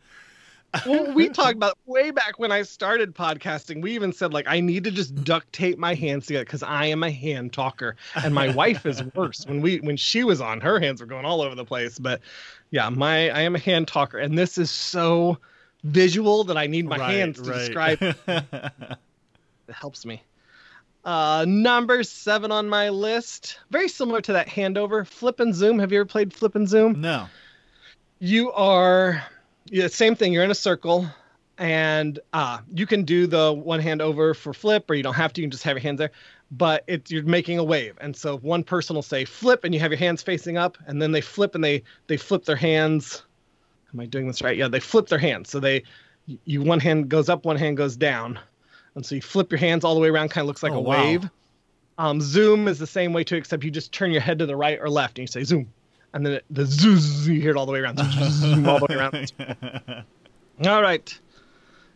well, 0.86 1.12
we 1.14 1.30
talked 1.30 1.56
about 1.56 1.78
way 1.86 2.12
back 2.12 2.40
when 2.40 2.52
I 2.52 2.64
started 2.64 3.14
podcasting. 3.14 3.82
We 3.82 3.94
even 3.94 4.14
said 4.14 4.34
like 4.34 4.46
I 4.48 4.60
need 4.60 4.84
to 4.86 4.92
just 4.92 5.24
duct 5.24 5.52
tape 5.54 5.78
my 5.78 5.94
hands 5.94 6.28
together 6.28 6.46
because 6.46 6.64
I 6.64 6.88
am 6.88 7.04
a 7.04 7.12
hand 7.12 7.54
talker, 7.54 7.96
and 8.16 8.34
my 8.34 8.50
wife 8.56 8.86
is 8.86 9.04
worse. 9.16 9.46
When 9.46 9.62
we 9.62 9.80
when 9.80 9.98
she 9.98 10.24
was 10.24 10.42
on, 10.42 10.62
her 10.62 10.80
hands 10.80 11.02
were 11.02 11.08
going 11.08 11.26
all 11.26 11.42
over 11.42 11.56
the 11.56 11.66
place. 11.66 12.00
But 12.00 12.22
yeah, 12.72 12.90
my 12.90 13.30
I 13.30 13.42
am 13.42 13.56
a 13.56 13.60
hand 13.60 13.88
talker, 13.88 14.18
and 14.18 14.38
this 14.38 14.58
is 14.58 14.72
so 14.72 15.38
visual 15.84 16.46
that 16.46 16.58
I 16.58 16.68
need 16.68 16.86
my 16.86 16.98
right, 16.98 17.14
hands 17.14 17.42
to 17.42 17.50
right. 17.50 17.58
describe. 17.58 18.00
it 18.28 19.74
helps 19.74 20.06
me. 20.06 20.24
Uh, 21.06 21.46
number 21.48 22.02
seven 22.04 22.50
on 22.50 22.70
my 22.70 22.88
list, 22.88 23.60
very 23.70 23.90
similar 23.90 24.22
to 24.22 24.34
that 24.34 24.48
handover, 24.48 25.06
flip 25.06 25.42
and 25.42 25.54
zoom. 25.54 25.80
Have 25.80 25.92
you 25.92 26.00
ever 26.00 26.06
played 26.06 26.34
flip 26.34 26.56
and 26.56 26.68
zoom? 26.68 27.02
No. 27.02 27.28
You 28.20 28.54
are 28.54 29.22
yeah, 29.74 29.88
same 29.88 30.16
thing. 30.16 30.32
You're 30.32 30.44
in 30.44 30.52
a 30.52 30.56
circle, 30.56 31.08
and 31.58 32.20
uh, 32.32 32.60
you 32.72 32.86
can 32.86 33.04
do 33.04 33.26
the 33.26 33.52
one 33.52 33.80
hand 33.80 34.04
over 34.04 34.36
for 34.36 34.54
flip, 34.54 34.88
or 34.88 34.94
you 34.94 35.02
don't 35.02 35.16
have 35.16 35.34
to. 35.34 35.42
You 35.42 35.48
can 35.48 35.52
just 35.52 35.64
have 35.64 35.76
your 35.76 35.82
hands 35.82 35.98
there. 35.98 36.12
But 36.52 36.84
it's 36.86 37.10
you're 37.10 37.24
making 37.24 37.58
a 37.58 37.64
wave, 37.64 37.98
and 38.00 38.16
so 38.16 38.38
one 38.38 38.64
person 38.64 38.96
will 38.96 39.02
say 39.02 39.26
flip, 39.26 39.64
and 39.64 39.74
you 39.74 39.80
have 39.80 39.90
your 39.90 39.98
hands 39.98 40.22
facing 40.22 40.58
up, 40.58 40.78
and 40.86 41.02
then 41.02 41.12
they 41.12 41.22
flip 41.22 41.56
and 41.56 41.64
they 41.64 41.82
they 42.06 42.18
flip 42.18 42.46
their 42.46 42.56
hands. 42.56 43.24
Am 43.92 44.00
I 44.00 44.06
doing 44.06 44.28
this 44.28 44.44
right? 44.44 44.56
Yeah, 44.56 44.68
they 44.68 44.80
flip 44.80 45.08
their 45.08 45.18
hands. 45.18 45.50
So 45.50 45.60
they 45.60 45.84
you 46.46 46.62
one 46.62 46.80
hand 46.80 47.10
goes 47.10 47.28
up, 47.28 47.44
one 47.44 47.58
hand 47.58 47.76
goes 47.76 47.98
down, 47.98 48.40
and 48.94 49.04
so 49.04 49.16
you 49.16 49.22
flip 49.22 49.52
your 49.52 49.60
hands 49.60 49.84
all 49.84 49.96
the 49.96 50.02
way 50.02 50.10
around. 50.10 50.30
Kind 50.30 50.44
of 50.44 50.50
looks 50.50 50.62
like 50.62 50.74
oh, 50.74 50.78
a 50.78 50.82
wow. 50.82 51.04
wave. 51.04 51.30
Um, 51.98 52.22
zoom 52.22 52.68
is 52.68 52.78
the 52.78 52.88
same 52.88 53.12
way 53.12 53.24
too, 53.24 53.38
except 53.38 53.64
you 53.64 53.72
just 53.72 53.92
turn 53.92 54.12
your 54.12 54.22
head 54.22 54.38
to 54.38 54.46
the 54.46 54.56
right 54.56 54.80
or 54.80 54.90
left 54.90 55.18
and 55.18 55.24
you 55.24 55.28
say 55.28 55.44
zoom, 55.44 55.74
and 56.14 56.26
then 56.26 56.40
the 56.50 56.66
zoom 56.66 57.34
you 57.34 57.42
hear 57.42 57.52
it 57.52 57.58
all 57.58 57.66
the 57.66 57.72
way 57.72 57.80
around. 57.80 58.00
All 58.00 58.80
the 58.80 58.88
way 58.90 58.96
around. 58.96 60.06
all 60.68 60.82
right, 60.82 61.20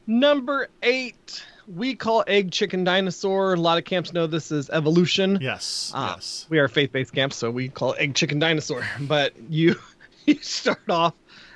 number 0.05 0.69
eight. 0.83 1.43
We 1.67 1.95
call 1.95 2.23
egg 2.27 2.51
chicken 2.51 2.85
dinosaur. 2.85 3.53
A 3.53 3.57
lot 3.57 3.77
of 3.77 3.83
camps 3.83 4.13
know 4.13 4.25
this 4.25 4.53
is 4.53 4.69
evolution. 4.69 5.37
Yes. 5.41 5.91
Uh, 5.93 6.13
yes. 6.15 6.45
We 6.47 6.59
are 6.59 6.69
faith-based 6.69 7.13
camps, 7.13 7.35
so 7.35 7.51
we 7.51 7.67
call 7.67 7.93
egg 7.97 8.15
chicken 8.15 8.39
dinosaur. 8.39 8.83
But 9.01 9.33
you 9.49 9.75
you 10.25 10.35
start 10.41 10.89
off 10.89 11.13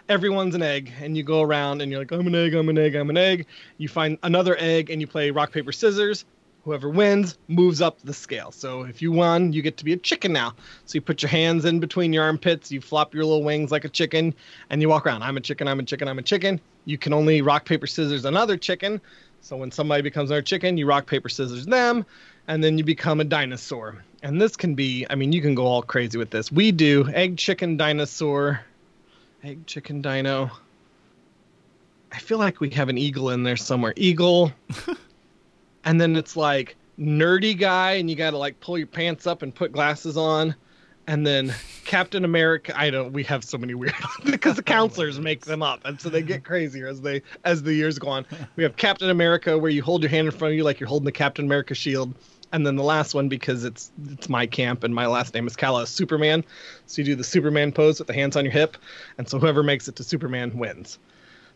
everyone's 0.10 0.56
an 0.56 0.62
egg 0.62 0.92
and 1.00 1.16
you 1.16 1.24
go 1.24 1.42
around 1.42 1.82
and 1.82 1.90
you're 1.90 2.02
like 2.02 2.12
i'm 2.12 2.28
an 2.28 2.36
egg 2.36 2.54
i'm 2.54 2.68
an 2.68 2.78
egg 2.78 2.96
i'm 2.96 3.10
an 3.10 3.16
egg 3.16 3.46
you 3.78 3.88
find 3.88 4.18
another 4.24 4.58
egg 4.60 4.90
and 4.90 5.00
you 5.00 5.08
play 5.08 5.32
rock 5.32 5.54
paper 5.54 5.72
scissors 5.72 6.26
whoever 6.64 6.90
wins 6.90 7.38
moves 7.48 7.82
up 7.82 8.00
the 8.02 8.14
scale. 8.14 8.52
So 8.52 8.84
if 8.84 9.02
you 9.02 9.12
won 9.12 9.54
you 9.54 9.62
get 9.62 9.78
to 9.78 9.86
be 9.86 9.94
a 9.94 9.98
chicken 9.98 10.34
now. 10.34 10.54
So 10.86 10.96
you 10.96 11.02
put 11.02 11.22
your 11.22 11.30
hands 11.30 11.66
in 11.66 11.80
between 11.80 12.14
your 12.14 12.24
armpits 12.24 12.72
you 12.72 12.82
flop 12.82 13.14
your 13.14 13.24
little 13.24 13.44
wings 13.44 13.72
like 13.72 13.86
a 13.86 13.90
chicken 13.90 14.34
and 14.70 14.82
you 14.82 14.90
walk 14.90 15.06
around. 15.06 15.24
I'm 15.24 15.38
a 15.38 15.42
chicken 15.42 15.68
i'm 15.68 15.80
a 15.80 15.84
chicken 15.84 16.08
i'm 16.08 16.20
a 16.20 16.24
chicken. 16.24 16.60
You 16.86 16.98
can 16.98 17.14
only 17.14 17.42
rock 17.42 17.66
paper 17.66 17.88
scissors 17.88 18.26
another 18.26 18.58
chicken. 18.58 19.02
So 19.42 19.58
when 19.58 19.72
somebody 19.72 20.04
becomes 20.04 20.30
another 20.30 20.42
chicken 20.44 20.78
you 20.78 20.86
rock 20.86 21.08
paper 21.08 21.30
scissors 21.30 21.66
them 21.66 22.06
and 22.48 22.64
then 22.64 22.78
you 22.78 22.84
become 22.84 23.20
a 23.20 23.26
dinosaur. 23.26 24.04
And 24.24 24.42
this 24.42 24.56
can 24.56 24.76
be 24.76 25.06
i 25.10 25.16
mean 25.16 25.32
you 25.32 25.42
can 25.42 25.56
go 25.56 25.66
all 25.66 25.82
crazy 25.82 26.18
with 26.18 26.30
this. 26.30 26.52
We 26.52 26.72
do 26.72 27.08
egg 27.10 27.38
chicken 27.38 27.78
dinosaur 27.78 28.62
Egg 29.44 29.66
chicken 29.66 30.04
dino. 30.04 30.52
I 32.12 32.20
feel 32.20 32.38
like 32.38 32.60
we 32.60 32.70
have 32.72 32.90
an 32.90 32.98
eagle 32.98 33.32
in 33.32 33.42
there 33.42 33.58
somewhere. 33.58 33.94
Eagle. 33.96 34.52
and 35.84 36.00
then 36.00 36.16
it's 36.16 36.36
like 36.36 36.76
nerdy 37.00 37.58
guy 37.58 37.94
and 37.94 38.10
you 38.10 38.16
got 38.16 38.32
to 38.32 38.38
like 38.38 38.60
pull 38.60 38.78
your 38.78 38.88
pants 38.88 39.26
up 39.26 39.42
and 39.42 39.54
put 39.54 39.72
glasses 39.72 40.18
on. 40.18 40.56
And 41.08 41.26
then 41.26 41.54
Captain 41.84 42.24
America, 42.24 42.80
I 42.80 42.92
don't. 42.92 43.12
We 43.12 43.24
have 43.24 43.44
so 43.44 43.58
many 43.58 43.74
weird 43.74 43.96
because 44.24 44.56
the 44.56 44.62
oh 44.68 44.72
counselors 44.72 45.20
make 45.20 45.46
them 45.46 45.64
up, 45.64 45.82
and 45.84 46.00
so 46.00 46.10
they 46.10 46.22
get 46.22 46.44
crazier 46.46 46.88
as 46.88 47.02
they 47.02 47.24
as 47.44 47.64
the 47.64 47.74
years 47.74 47.98
go 47.98 48.10
on. 48.10 48.26
We 48.56 48.64
have 48.64 48.78
Captain 48.78 49.10
America, 49.10 49.58
where 49.58 49.72
you 49.72 49.82
hold 49.82 50.04
your 50.04 50.10
hand 50.10 50.28
in 50.28 50.32
front 50.32 50.52
of 50.52 50.58
you 50.58 50.64
like 50.64 50.80
you're 50.80 50.88
holding 50.88 51.06
the 51.06 51.12
Captain 51.12 51.46
America 51.46 51.74
shield, 51.74 52.14
and 52.54 52.66
then 52.66 52.76
the 52.76 52.84
last 52.84 53.16
one 53.16 53.30
because 53.30 53.66
it's 53.66 53.92
it's 54.12 54.30
my 54.30 54.46
camp 54.46 54.84
and 54.84 54.94
my 54.94 55.08
last 55.08 55.34
name 55.34 55.48
is 55.48 55.56
Kala 55.56 55.84
uh, 55.84 55.86
Superman. 55.86 56.46
So 56.86 57.02
you 57.02 57.06
do 57.06 57.16
the 57.16 57.24
Superman 57.24 57.72
pose 57.72 57.98
with 58.00 58.08
the 58.08 58.14
hands 58.14 58.36
on 58.36 58.46
your 58.46 58.54
hip, 58.54 58.78
and 59.18 59.28
so 59.28 59.40
whoever 59.40 59.64
makes 59.64 59.88
it 59.88 59.96
to 59.98 60.04
Superman 60.04 60.56
wins. 60.58 61.00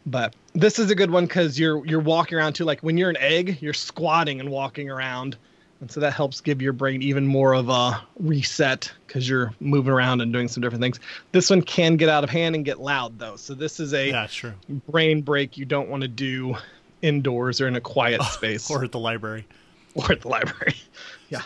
But 0.06 0.36
this 0.54 0.78
is 0.78 0.92
a 0.92 0.96
good 0.96 1.12
one 1.12 1.26
because 1.26 1.60
you're 1.60 1.86
you're 1.86 2.00
walking 2.00 2.38
around 2.38 2.54
too. 2.54 2.64
Like 2.66 2.82
when 2.82 2.98
you're 2.98 3.10
an 3.10 3.18
egg, 3.18 3.58
you're 3.62 3.74
squatting 3.74 4.40
and 4.40 4.50
walking 4.50 4.90
around, 4.90 5.36
and 5.82 5.92
so 5.92 6.00
that 6.00 6.14
helps 6.14 6.42
give 6.42 6.62
your 6.62 6.74
brain 6.74 7.02
even 7.02 7.26
more 7.26 7.54
of 7.56 7.70
a 7.70 8.02
reset 8.20 8.92
because 9.08 9.28
you're 9.28 9.52
moving 9.60 9.92
around 9.92 10.22
and 10.22 10.32
doing 10.32 10.48
some 10.48 10.62
different 10.62 10.82
things. 10.82 11.00
This 11.32 11.50
one 11.50 11.62
can 11.62 11.98
get 11.98 12.08
out 12.08 12.24
of 12.24 12.30
hand 12.30 12.56
and 12.56 12.64
get 12.64 12.80
loud 12.80 13.18
though. 13.18 13.36
So 13.36 13.56
this 13.56 13.80
is 13.80 13.94
a 13.94 14.10
yeah, 14.10 14.28
sure. 14.28 14.54
brain 14.88 15.22
break 15.22 15.58
you 15.58 15.66
don't 15.66 15.90
want 15.90 16.02
to 16.02 16.08
do 16.08 16.56
indoors 17.02 17.60
or 17.60 17.68
in 17.68 17.76
a 17.76 17.82
quiet 17.82 18.22
space 18.32 18.70
or 18.70 18.84
at 18.84 18.92
the 18.92 19.00
library 19.00 19.48
or 19.96 20.12
at 20.12 20.22
the 20.22 20.28
library. 20.28 20.76
yeah. 21.30 21.42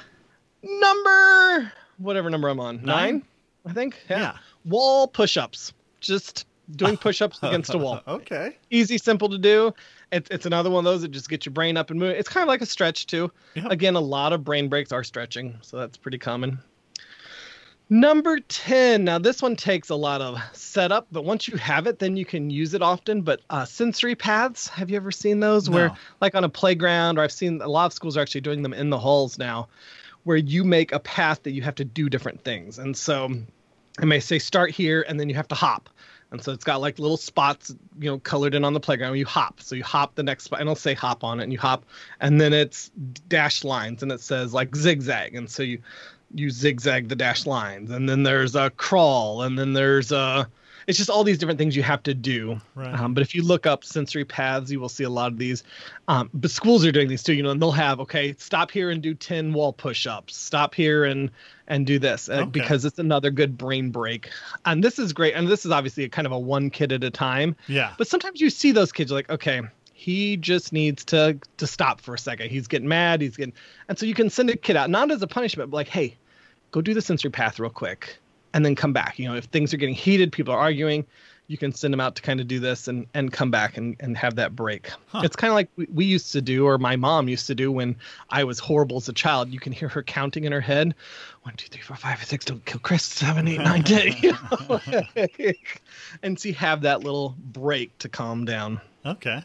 Number 0.63 1.71
whatever 1.97 2.29
number 2.29 2.49
I'm 2.49 2.59
on. 2.59 2.77
Nine, 2.77 2.85
Nine 2.85 3.23
I 3.67 3.73
think. 3.73 3.95
Yeah. 4.09 4.19
yeah. 4.19 4.37
Wall 4.65 5.07
push-ups. 5.07 5.73
Just 6.01 6.45
doing 6.75 6.97
push-ups 6.97 7.39
against 7.41 7.73
a 7.73 7.77
wall. 7.77 8.01
Okay. 8.07 8.57
Easy, 8.69 8.97
simple 8.97 9.29
to 9.29 9.37
do. 9.37 9.73
It's 10.11 10.29
it's 10.29 10.45
another 10.45 10.69
one 10.69 10.85
of 10.85 10.91
those 10.91 11.01
that 11.01 11.11
just 11.11 11.29
gets 11.29 11.45
your 11.45 11.53
brain 11.53 11.77
up 11.77 11.89
and 11.89 11.99
moving. 11.99 12.15
It's 12.15 12.29
kind 12.29 12.41
of 12.41 12.47
like 12.47 12.61
a 12.61 12.65
stretch 12.65 13.07
too. 13.07 13.31
Yep. 13.55 13.71
Again, 13.71 13.95
a 13.95 13.99
lot 13.99 14.33
of 14.33 14.43
brain 14.43 14.67
breaks 14.67 14.91
are 14.91 15.03
stretching, 15.03 15.57
so 15.61 15.77
that's 15.77 15.97
pretty 15.97 16.17
common. 16.17 16.59
Number 17.91 18.39
10. 18.39 19.03
Now, 19.03 19.17
this 19.17 19.41
one 19.41 19.55
takes 19.55 19.89
a 19.89 19.95
lot 19.95 20.21
of 20.21 20.39
setup, 20.53 21.07
but 21.11 21.25
once 21.25 21.47
you 21.47 21.57
have 21.57 21.87
it, 21.87 21.97
then 21.97 22.15
you 22.17 22.25
can 22.25 22.51
use 22.51 22.75
it 22.75 22.83
often. 22.83 23.23
But 23.23 23.41
uh, 23.49 23.65
sensory 23.65 24.13
paths, 24.13 24.67
have 24.67 24.91
you 24.91 24.97
ever 24.97 25.09
seen 25.11 25.39
those? 25.39 25.67
No. 25.67 25.75
Where, 25.75 25.91
like 26.21 26.35
on 26.35 26.43
a 26.43 26.49
playground, 26.49 27.17
or 27.17 27.23
I've 27.23 27.31
seen 27.31 27.61
a 27.61 27.67
lot 27.67 27.87
of 27.87 27.93
schools 27.93 28.15
are 28.15 28.21
actually 28.21 28.41
doing 28.41 28.61
them 28.61 28.73
in 28.73 28.91
the 28.91 28.99
halls 28.99 29.39
now, 29.39 29.69
where 30.23 30.37
you 30.37 30.63
make 30.63 30.91
a 30.91 30.99
path 30.99 31.41
that 31.43 31.51
you 31.51 31.63
have 31.63 31.75
to 31.75 31.85
do 31.85 32.09
different 32.09 32.43
things. 32.43 32.77
And 32.77 32.95
so 32.95 33.31
I 33.97 34.05
may 34.05 34.19
say 34.19 34.37
start 34.37 34.69
here, 34.69 35.03
and 35.07 35.19
then 35.19 35.27
you 35.27 35.35
have 35.35 35.47
to 35.47 35.55
hop. 35.55 35.89
And 36.31 36.43
so 36.43 36.51
it's 36.51 36.63
got 36.63 36.79
like 36.79 36.99
little 36.99 37.17
spots, 37.17 37.73
you 37.99 38.09
know, 38.09 38.19
colored 38.19 38.53
in 38.53 38.63
on 38.63 38.73
the 38.73 38.79
playground. 38.79 39.15
You 39.17 39.25
hop. 39.25 39.61
So 39.61 39.75
you 39.75 39.83
hop 39.83 40.15
the 40.15 40.23
next 40.23 40.43
spot, 40.43 40.59
and 40.59 40.67
it'll 40.67 40.75
say 40.75 40.93
hop 40.93 41.23
on 41.23 41.39
it, 41.39 41.43
and 41.43 41.51
you 41.51 41.59
hop. 41.59 41.85
And 42.19 42.39
then 42.39 42.53
it's 42.53 42.89
dashed 43.27 43.65
lines, 43.65 44.03
and 44.03 44.11
it 44.11 44.21
says 44.21 44.53
like 44.53 44.75
zigzag. 44.75 45.35
And 45.35 45.49
so 45.49 45.63
you 45.63 45.81
you 46.33 46.49
zigzag 46.49 47.09
the 47.09 47.15
dash 47.15 47.45
lines 47.45 47.89
and 47.89 48.07
then 48.07 48.23
there's 48.23 48.55
a 48.55 48.69
crawl 48.71 49.41
and 49.41 49.57
then 49.57 49.73
there's 49.73 50.11
a 50.11 50.47
it's 50.89 50.97
just 50.97 51.09
all 51.09 51.23
these 51.23 51.37
different 51.37 51.59
things 51.59 51.75
you 51.75 51.83
have 51.83 52.01
to 52.01 52.15
do 52.15 52.59
right. 52.73 52.99
um, 52.99 53.13
but 53.13 53.21
if 53.21 53.35
you 53.35 53.43
look 53.43 53.67
up 53.67 53.85
sensory 53.85 54.25
paths 54.25 54.71
you 54.71 54.79
will 54.79 54.89
see 54.89 55.03
a 55.03 55.09
lot 55.09 55.31
of 55.31 55.37
these 55.37 55.63
um, 56.07 56.29
but 56.33 56.49
schools 56.49 56.83
are 56.83 56.91
doing 56.91 57.07
these 57.07 57.21
too 57.21 57.33
you 57.33 57.43
know 57.43 57.51
and 57.51 57.61
they'll 57.61 57.71
have 57.71 57.99
okay 57.99 58.33
stop 58.39 58.71
here 58.71 58.89
and 58.89 59.03
do 59.03 59.13
10 59.13 59.53
wall 59.53 59.71
push-ups 59.71 60.35
stop 60.35 60.73
here 60.73 61.05
and 61.05 61.29
and 61.67 61.85
do 61.85 61.99
this 61.99 62.27
uh, 62.27 62.33
okay. 62.33 62.45
because 62.49 62.85
it's 62.85 62.97
another 62.97 63.29
good 63.29 63.55
brain 63.55 63.91
break 63.91 64.31
and 64.65 64.83
this 64.83 64.97
is 64.97 65.13
great 65.13 65.35
and 65.35 65.47
this 65.47 65.63
is 65.63 65.71
obviously 65.71 66.03
a 66.03 66.09
kind 66.09 66.25
of 66.25 66.31
a 66.31 66.39
one 66.39 66.71
kid 66.71 66.91
at 66.91 67.03
a 67.03 67.11
time 67.11 67.55
yeah 67.67 67.93
but 67.99 68.07
sometimes 68.07 68.41
you 68.41 68.49
see 68.49 68.71
those 68.71 68.91
kids 68.91 69.11
like 69.11 69.29
okay 69.29 69.61
he 69.93 70.37
just 70.37 70.73
needs 70.73 71.03
to 71.03 71.37
to 71.57 71.67
stop 71.67 71.99
for 71.99 72.13
a 72.13 72.17
second. 72.17 72.51
He's 72.51 72.69
getting 72.69 72.87
mad. 72.87 73.19
He's 73.19 73.35
getting, 73.35 73.53
and 73.89 73.99
so 73.99 74.05
you 74.05 74.13
can 74.13 74.29
send 74.29 74.49
a 74.49 74.55
kid 74.55 74.77
out 74.77 74.89
not 74.89 75.11
as 75.11 75.21
a 75.21 75.27
punishment, 75.27 75.71
but 75.71 75.75
like, 75.75 75.89
hey, 75.89 76.15
go 76.71 76.79
do 76.79 76.93
the 76.93 77.01
sensory 77.01 77.31
path 77.31 77.59
real 77.59 77.69
quick, 77.69 78.17
and 78.53 78.65
then 78.65 78.75
come 78.75 78.93
back. 78.93 79.19
You 79.19 79.27
know, 79.27 79.35
if 79.35 79.45
things 79.45 79.73
are 79.73 79.77
getting 79.77 79.95
heated, 79.95 80.31
people 80.31 80.53
are 80.53 80.59
arguing, 80.59 81.05
you 81.47 81.57
can 81.57 81.73
send 81.73 81.91
them 81.91 81.99
out 81.99 82.15
to 82.15 82.21
kind 82.21 82.39
of 82.39 82.47
do 82.47 82.59
this 82.59 82.87
and 82.87 83.07
and 83.13 83.33
come 83.33 83.49
back 83.49 83.75
and 83.75 83.95
and 83.99 84.15
have 84.17 84.35
that 84.35 84.55
break. 84.55 84.91
Huh. 85.07 85.21
It's 85.23 85.35
kind 85.35 85.49
of 85.49 85.55
like 85.55 85.69
we, 85.75 85.87
we 85.91 86.05
used 86.05 86.31
to 86.33 86.41
do, 86.41 86.65
or 86.65 86.77
my 86.77 86.95
mom 86.95 87.27
used 87.27 87.47
to 87.47 87.55
do 87.55 87.71
when 87.71 87.95
I 88.29 88.43
was 88.43 88.59
horrible 88.59 88.97
as 88.97 89.09
a 89.09 89.13
child. 89.13 89.49
You 89.49 89.59
can 89.59 89.73
hear 89.73 89.89
her 89.89 90.03
counting 90.03 90.43
in 90.43 90.51
her 90.51 90.61
head, 90.61 90.93
one, 91.41 91.55
two, 91.55 91.67
three, 91.69 91.81
four, 91.81 91.95
five, 91.95 92.23
six. 92.23 92.45
Don't 92.45 92.63
kill 92.65 92.79
Chris. 92.79 93.03
Seven, 93.03 93.47
eight, 93.47 93.59
nine, 93.59 93.83
ten. 93.83 94.15
You 94.21 94.33
know? 94.33 94.79
and 96.23 96.39
see, 96.39 96.51
have 96.51 96.81
that 96.81 97.03
little 97.03 97.35
break 97.39 97.97
to 97.99 98.09
calm 98.09 98.45
down. 98.45 98.79
Okay. 99.05 99.43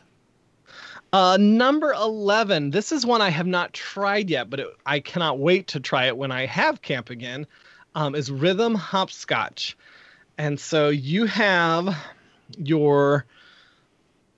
Uh, 1.14 1.37
number 1.40 1.92
11. 1.92 2.70
This 2.70 2.90
is 2.90 3.06
one 3.06 3.23
I 3.23 3.30
have 3.30 3.46
not 3.46 3.73
tried 3.73 4.28
yet, 4.28 4.50
but 4.50 4.58
it, 4.58 4.66
I 4.84 4.99
cannot 4.99 5.38
wait 5.38 5.68
to 5.68 5.78
try 5.78 6.06
it 6.06 6.16
when 6.16 6.32
I 6.32 6.44
have 6.46 6.82
camp 6.82 7.08
again. 7.08 7.46
Um, 7.94 8.14
is 8.14 8.30
rhythm 8.30 8.74
hopscotch. 8.74 9.76
And 10.36 10.58
so 10.58 10.88
you 10.88 11.26
have 11.26 11.96
your 12.58 13.24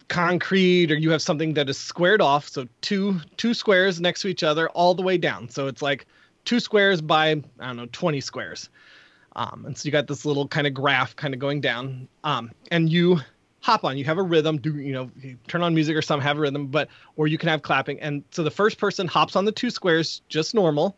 concrete 0.08 0.92
or 0.92 0.94
you 0.94 1.10
have 1.10 1.22
something 1.22 1.54
that 1.54 1.68
is 1.68 1.76
squared 1.76 2.20
off 2.20 2.48
so 2.48 2.68
two 2.80 3.18
two 3.36 3.52
squares 3.52 4.00
next 4.00 4.20
to 4.20 4.28
each 4.28 4.44
other 4.44 4.68
all 4.68 4.94
the 4.94 5.02
way 5.02 5.18
down 5.18 5.48
so 5.48 5.66
it's 5.66 5.82
like 5.82 6.06
two 6.44 6.60
squares 6.60 7.00
by 7.00 7.30
i 7.30 7.34
don't 7.34 7.76
know 7.76 7.88
20 7.90 8.20
squares 8.20 8.68
um, 9.34 9.64
and 9.66 9.76
so 9.76 9.84
you 9.84 9.90
got 9.90 10.06
this 10.06 10.24
little 10.24 10.46
kind 10.46 10.64
of 10.64 10.72
graph 10.72 11.16
kind 11.16 11.34
of 11.34 11.40
going 11.40 11.60
down 11.60 12.06
um, 12.22 12.52
and 12.70 12.88
you 12.88 13.18
hop 13.66 13.84
on. 13.84 13.98
You 13.98 14.04
have 14.04 14.18
a 14.18 14.22
rhythm. 14.22 14.58
Do 14.58 14.76
you 14.76 14.92
know? 14.92 15.10
You 15.20 15.36
turn 15.48 15.62
on 15.62 15.74
music 15.74 15.96
or 15.96 16.02
some 16.02 16.20
have 16.20 16.38
a 16.38 16.40
rhythm, 16.40 16.68
but 16.68 16.88
or 17.16 17.26
you 17.26 17.36
can 17.36 17.48
have 17.48 17.62
clapping. 17.62 18.00
And 18.00 18.22
so 18.30 18.44
the 18.44 18.50
first 18.50 18.78
person 18.78 19.08
hops 19.08 19.34
on 19.34 19.44
the 19.44 19.52
two 19.52 19.70
squares 19.70 20.22
just 20.28 20.54
normal, 20.54 20.96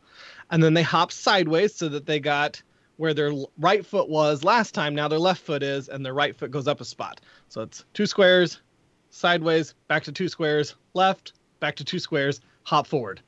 and 0.50 0.62
then 0.62 0.74
they 0.74 0.82
hop 0.82 1.12
sideways 1.12 1.74
so 1.74 1.88
that 1.88 2.06
they 2.06 2.20
got 2.20 2.62
where 2.96 3.14
their 3.14 3.32
right 3.58 3.86
foot 3.86 4.08
was 4.08 4.42
last 4.44 4.74
time. 4.74 4.94
Now 4.94 5.08
their 5.08 5.18
left 5.18 5.42
foot 5.42 5.62
is, 5.62 5.88
and 5.88 6.04
their 6.04 6.14
right 6.14 6.36
foot 6.36 6.50
goes 6.50 6.66
up 6.66 6.80
a 6.80 6.84
spot. 6.84 7.20
So 7.48 7.62
it's 7.62 7.84
two 7.94 8.06
squares, 8.06 8.60
sideways, 9.10 9.74
back 9.86 10.04
to 10.04 10.12
two 10.12 10.28
squares, 10.28 10.74
left, 10.94 11.32
back 11.60 11.76
to 11.76 11.84
two 11.84 11.98
squares, 11.98 12.40
hop 12.64 12.86
forward. 12.86 13.20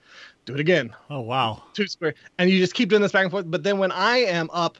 Do 0.45 0.55
it 0.55 0.61
again. 0.61 0.95
Oh 1.09 1.21
wow. 1.21 1.63
Two 1.75 1.87
square, 1.87 2.15
and 2.39 2.51
you 2.51 2.59
just 2.59 2.75
keep 2.75 2.89
doing 2.89 3.03
this 3.03 3.13
back 3.13 3.23
and 3.23 3.31
forth. 3.31 3.51
But 3.51 3.63
then 3.63 3.79
when 3.79 3.93
I 3.93 4.19
am 4.19 4.51
up, 4.53 4.79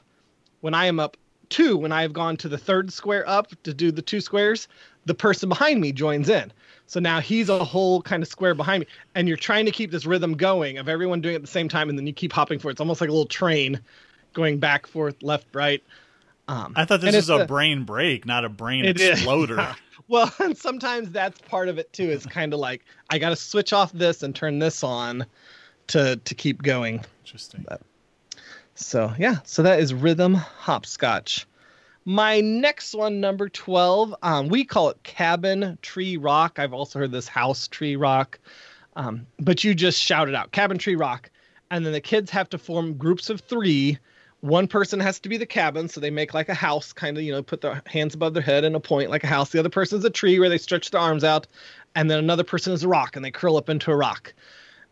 when 0.59 0.73
I 0.73 0.85
am 0.85 0.99
up 0.99 1.17
two, 1.49 1.77
when 1.77 1.91
I've 1.91 2.13
gone 2.13 2.37
to 2.37 2.49
the 2.49 2.57
third 2.57 2.91
square 2.91 3.27
up 3.27 3.49
to 3.63 3.73
do 3.73 3.91
the 3.91 4.01
two 4.01 4.21
squares, 4.21 4.67
the 5.05 5.13
person 5.13 5.49
behind 5.49 5.79
me 5.81 5.91
joins 5.91 6.29
in. 6.29 6.51
So 6.91 6.99
now 6.99 7.21
he's 7.21 7.47
a 7.47 7.63
whole 7.63 8.01
kind 8.01 8.21
of 8.21 8.27
square 8.27 8.53
behind 8.53 8.81
me. 8.81 8.87
And 9.15 9.25
you're 9.25 9.37
trying 9.37 9.65
to 9.65 9.71
keep 9.71 9.91
this 9.91 10.05
rhythm 10.05 10.35
going 10.35 10.77
of 10.77 10.89
everyone 10.89 11.21
doing 11.21 11.35
it 11.35 11.37
at 11.37 11.41
the 11.41 11.47
same 11.47 11.69
time. 11.69 11.87
And 11.87 11.97
then 11.97 12.05
you 12.05 12.11
keep 12.11 12.33
hopping 12.33 12.59
forward. 12.59 12.71
It's 12.71 12.81
almost 12.81 12.99
like 12.99 13.09
a 13.09 13.13
little 13.13 13.27
train 13.27 13.79
going 14.33 14.59
back, 14.59 14.87
forth, 14.87 15.23
left, 15.23 15.47
right. 15.53 15.81
Um, 16.49 16.73
I 16.75 16.83
thought 16.83 16.99
this 16.99 17.15
was 17.15 17.29
a 17.29 17.45
brain 17.45 17.85
break, 17.85 18.25
not 18.25 18.43
a 18.43 18.49
brain 18.49 18.83
exploder. 18.83 19.73
well, 20.09 20.33
and 20.39 20.57
sometimes 20.57 21.11
that's 21.11 21.39
part 21.39 21.69
of 21.69 21.77
it 21.77 21.93
too. 21.93 22.09
Is 22.09 22.25
kind 22.25 22.53
of 22.53 22.59
like 22.59 22.83
I 23.09 23.19
got 23.19 23.29
to 23.29 23.37
switch 23.37 23.71
off 23.71 23.93
this 23.93 24.21
and 24.21 24.35
turn 24.35 24.59
this 24.59 24.83
on 24.83 25.25
to 25.87 26.17
to 26.17 26.35
keep 26.35 26.61
going. 26.61 27.05
Interesting. 27.23 27.63
But, 27.69 27.79
so 28.75 29.13
yeah, 29.17 29.37
so 29.45 29.63
that 29.63 29.79
is 29.79 29.93
rhythm 29.93 30.33
hopscotch. 30.33 31.47
My 32.05 32.41
next 32.41 32.95
one, 32.95 33.19
number 33.19 33.47
12, 33.47 34.15
um, 34.23 34.47
we 34.49 34.65
call 34.65 34.89
it 34.89 35.03
cabin 35.03 35.77
tree 35.81 36.17
rock. 36.17 36.57
I've 36.57 36.73
also 36.73 36.99
heard 36.99 37.11
this 37.11 37.27
house 37.27 37.67
tree 37.67 37.95
rock. 37.95 38.39
Um, 38.95 39.27
but 39.39 39.63
you 39.63 39.73
just 39.75 40.01
shout 40.01 40.27
it 40.27 40.35
out 40.35 40.51
cabin 40.51 40.77
tree 40.77 40.95
rock. 40.95 41.29
and 41.69 41.85
then 41.85 41.93
the 41.93 42.01
kids 42.01 42.29
have 42.31 42.49
to 42.49 42.57
form 42.57 42.93
groups 42.97 43.29
of 43.29 43.39
three. 43.41 43.97
One 44.41 44.67
person 44.67 44.99
has 44.99 45.19
to 45.21 45.29
be 45.29 45.37
the 45.37 45.45
cabin, 45.45 45.87
so 45.87 46.01
they 46.01 46.09
make 46.09 46.33
like 46.33 46.49
a 46.49 46.53
house, 46.53 46.91
kind 46.91 47.17
of, 47.17 47.23
you 47.23 47.31
know, 47.31 47.41
put 47.43 47.61
their 47.61 47.81
hands 47.85 48.13
above 48.15 48.33
their 48.33 48.43
head 48.43 48.63
and 48.65 48.75
a 48.75 48.79
point 48.79 49.09
like 49.09 49.23
a 49.23 49.27
house. 49.27 49.51
The 49.51 49.59
other 49.59 49.69
person 49.69 49.99
is 49.99 50.05
a 50.05 50.09
tree 50.09 50.39
where 50.39 50.49
they 50.49 50.57
stretch 50.57 50.91
their 50.91 50.99
arms 50.99 51.23
out, 51.23 51.47
and 51.95 52.09
then 52.11 52.19
another 52.19 52.43
person 52.43 52.73
is 52.73 52.83
a 52.83 52.87
rock 52.89 53.15
and 53.15 53.23
they 53.23 53.31
curl 53.31 53.55
up 53.57 53.69
into 53.69 53.91
a 53.91 53.95
rock. 53.95 54.33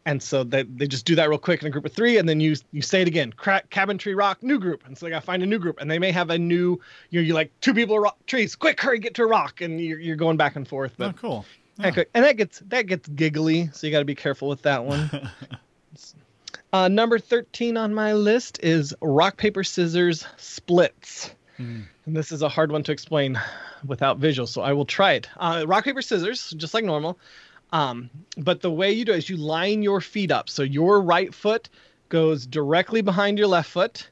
And 0.05 0.23
so 0.23 0.43
they, 0.43 0.63
they 0.63 0.87
just 0.87 1.05
do 1.05 1.15
that 1.15 1.29
real 1.29 1.37
quick 1.37 1.61
in 1.61 1.67
a 1.67 1.69
group 1.69 1.85
of 1.85 1.93
three, 1.93 2.17
and 2.17 2.27
then 2.27 2.39
you 2.39 2.55
you 2.71 2.81
say 2.81 3.01
it 3.01 3.07
again. 3.07 3.33
Crack, 3.33 3.69
cabin, 3.69 3.97
tree, 3.97 4.13
rock, 4.13 4.41
new 4.41 4.59
group. 4.59 4.83
And 4.85 4.97
so 4.97 5.05
they 5.05 5.09
got 5.09 5.19
to 5.19 5.25
find 5.25 5.43
a 5.43 5.45
new 5.45 5.59
group, 5.59 5.79
and 5.79 5.91
they 5.91 5.99
may 5.99 6.11
have 6.11 6.29
a 6.29 6.37
new. 6.37 6.79
You 7.09 7.21
know, 7.21 7.27
you 7.27 7.33
like 7.33 7.51
two 7.61 7.73
people, 7.73 7.99
rock, 7.99 8.17
trees, 8.25 8.55
quick, 8.55 8.79
hurry, 8.79 8.99
get 8.99 9.13
to 9.15 9.23
a 9.23 9.27
rock, 9.27 9.61
and 9.61 9.79
you're, 9.79 9.99
you're 9.99 10.15
going 10.15 10.37
back 10.37 10.55
and 10.55 10.67
forth. 10.67 10.93
But, 10.97 11.09
oh, 11.09 11.13
cool. 11.13 11.45
Yeah. 11.79 12.03
And 12.13 12.25
that 12.25 12.37
gets 12.37 12.59
that 12.67 12.87
gets 12.87 13.07
giggly, 13.07 13.69
so 13.73 13.87
you 13.87 13.91
got 13.91 13.99
to 13.99 14.05
be 14.05 14.15
careful 14.15 14.49
with 14.49 14.63
that 14.63 14.83
one. 14.83 15.29
uh, 16.73 16.87
number 16.87 17.19
thirteen 17.19 17.77
on 17.77 17.93
my 17.93 18.13
list 18.13 18.59
is 18.61 18.93
rock 19.01 19.37
paper 19.37 19.63
scissors 19.63 20.25
splits, 20.37 21.31
mm. 21.57 21.85
and 22.05 22.17
this 22.17 22.31
is 22.33 22.41
a 22.41 22.49
hard 22.49 22.71
one 22.71 22.83
to 22.83 22.91
explain 22.91 23.39
without 23.85 24.19
visuals, 24.19 24.49
so 24.49 24.61
I 24.61 24.73
will 24.73 24.85
try 24.85 25.13
it. 25.13 25.29
Uh, 25.37 25.63
rock 25.67 25.85
paper 25.85 26.01
scissors, 26.01 26.51
just 26.57 26.73
like 26.73 26.83
normal. 26.83 27.17
Um, 27.71 28.09
but 28.37 28.61
the 28.61 28.71
way 28.71 28.91
you 28.91 29.05
do 29.05 29.13
it 29.13 29.17
is 29.17 29.29
you 29.29 29.37
line 29.37 29.83
your 29.83 30.01
feet 30.01 30.31
up. 30.31 30.49
So 30.49 30.63
your 30.63 31.01
right 31.01 31.33
foot 31.33 31.69
goes 32.09 32.45
directly 32.45 33.01
behind 33.01 33.37
your 33.37 33.47
left 33.47 33.69
foot, 33.69 34.09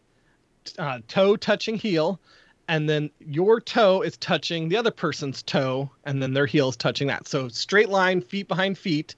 uh, 0.77 0.99
toe 1.07 1.35
touching 1.35 1.75
heel, 1.75 2.19
and 2.67 2.89
then 2.89 3.09
your 3.19 3.59
toe 3.59 4.01
is 4.01 4.17
touching 4.17 4.69
the 4.69 4.77
other 4.77 4.91
person's 4.91 5.41
toe, 5.41 5.89
and 6.03 6.21
then 6.21 6.33
their 6.33 6.45
heel 6.45 6.69
is 6.69 6.75
touching 6.75 7.07
that. 7.07 7.27
So 7.27 7.47
straight 7.47 7.89
line, 7.89 8.21
feet 8.21 8.47
behind 8.47 8.77
feet. 8.77 9.15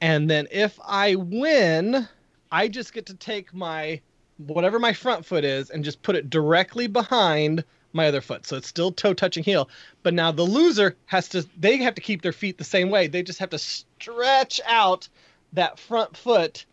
And 0.00 0.28
then 0.28 0.48
if 0.50 0.78
I 0.84 1.14
win, 1.14 2.08
I 2.50 2.68
just 2.68 2.92
get 2.92 3.06
to 3.06 3.14
take 3.14 3.54
my 3.54 4.00
whatever 4.38 4.78
my 4.78 4.92
front 4.92 5.24
foot 5.24 5.44
is 5.44 5.70
and 5.70 5.84
just 5.84 6.02
put 6.02 6.16
it 6.16 6.30
directly 6.30 6.86
behind 6.88 7.62
my 7.92 8.08
other 8.08 8.20
foot. 8.20 8.46
So 8.46 8.56
it's 8.56 8.68
still 8.68 8.92
toe 8.92 9.14
touching 9.14 9.44
heel. 9.44 9.68
But 10.02 10.14
now 10.14 10.32
the 10.32 10.42
loser 10.42 10.96
has 11.06 11.28
to 11.30 11.46
they 11.58 11.78
have 11.78 11.94
to 11.94 12.00
keep 12.00 12.22
their 12.22 12.32
feet 12.32 12.58
the 12.58 12.64
same 12.64 12.90
way. 12.90 13.06
They 13.06 13.22
just 13.22 13.38
have 13.38 13.50
to 13.50 13.58
stretch 13.58 14.60
out 14.66 15.08
that 15.52 15.78
front 15.78 16.16
foot 16.16 16.64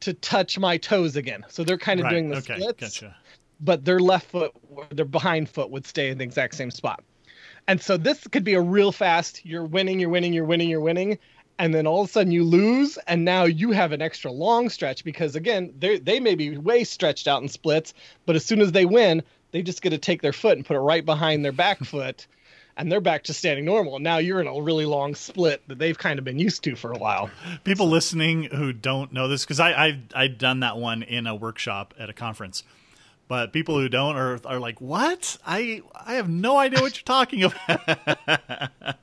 to 0.00 0.12
touch 0.14 0.58
my 0.58 0.76
toes 0.76 1.16
again. 1.16 1.44
So 1.48 1.64
they're 1.64 1.78
kind 1.78 2.00
of 2.00 2.04
right. 2.04 2.10
doing 2.10 2.28
the 2.28 2.36
okay. 2.36 2.58
splits. 2.58 2.80
Gotcha. 2.80 3.16
But 3.60 3.84
their 3.84 4.00
left 4.00 4.30
foot 4.30 4.52
their 4.90 5.04
behind 5.04 5.48
foot 5.48 5.70
would 5.70 5.86
stay 5.86 6.10
in 6.10 6.18
the 6.18 6.24
exact 6.24 6.54
same 6.54 6.70
spot. 6.70 7.02
And 7.68 7.80
so 7.80 7.96
this 7.96 8.26
could 8.28 8.44
be 8.44 8.54
a 8.54 8.60
real 8.60 8.92
fast 8.92 9.44
you're 9.44 9.64
winning, 9.64 9.98
you're 9.98 10.10
winning, 10.10 10.32
you're 10.32 10.44
winning, 10.44 10.68
you're 10.68 10.80
winning 10.80 11.18
and 11.58 11.74
then 11.74 11.86
all 11.86 12.02
of 12.02 12.08
a 12.08 12.12
sudden 12.12 12.32
you 12.32 12.44
lose 12.44 12.98
and 13.06 13.24
now 13.24 13.44
you 13.44 13.70
have 13.70 13.92
an 13.92 14.02
extra 14.02 14.30
long 14.30 14.68
stretch 14.68 15.04
because 15.04 15.36
again 15.36 15.72
they 15.78 15.98
they 15.98 16.20
may 16.20 16.34
be 16.34 16.56
way 16.58 16.84
stretched 16.84 17.28
out 17.28 17.42
in 17.42 17.48
splits 17.48 17.94
but 18.24 18.36
as 18.36 18.44
soon 18.44 18.60
as 18.60 18.72
they 18.72 18.84
win 18.84 19.22
they 19.56 19.62
just 19.62 19.80
get 19.80 19.90
to 19.90 19.98
take 19.98 20.20
their 20.20 20.34
foot 20.34 20.58
and 20.58 20.66
put 20.66 20.76
it 20.76 20.80
right 20.80 21.04
behind 21.04 21.42
their 21.42 21.52
back 21.52 21.78
foot 21.84 22.26
and 22.76 22.92
they're 22.92 23.00
back 23.00 23.24
to 23.24 23.32
standing 23.32 23.64
normal. 23.64 23.98
Now 23.98 24.18
you're 24.18 24.38
in 24.38 24.46
a 24.46 24.60
really 24.60 24.84
long 24.84 25.14
split 25.14 25.66
that 25.68 25.78
they've 25.78 25.96
kind 25.96 26.18
of 26.18 26.26
been 26.26 26.38
used 26.38 26.62
to 26.64 26.76
for 26.76 26.92
a 26.92 26.98
while. 26.98 27.30
People 27.64 27.88
listening 27.88 28.44
who 28.44 28.74
don't 28.74 29.14
know 29.14 29.28
this, 29.28 29.44
because 29.44 29.60
I 29.60 29.72
I've, 29.72 29.98
I've 30.14 30.38
done 30.38 30.60
that 30.60 30.76
one 30.76 31.02
in 31.02 31.26
a 31.26 31.34
workshop 31.34 31.94
at 31.98 32.10
a 32.10 32.12
conference, 32.12 32.64
but 33.28 33.54
people 33.54 33.78
who 33.78 33.88
don't 33.88 34.16
are 34.16 34.38
are 34.44 34.60
like, 34.60 34.78
what? 34.78 35.38
I 35.46 35.80
I 35.94 36.16
have 36.16 36.28
no 36.28 36.58
idea 36.58 36.82
what 36.82 36.94
you're 36.96 37.04
talking 37.04 37.44
about. 37.44 38.70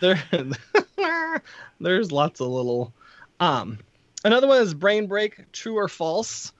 there, 0.00 0.22
there's 1.80 2.12
lots 2.12 2.40
of 2.40 2.46
little. 2.46 2.92
Um, 3.40 3.78
another 4.24 4.46
one 4.46 4.62
is 4.62 4.72
brain 4.72 5.08
break, 5.08 5.50
true 5.50 5.78
or 5.78 5.88
false 5.88 6.52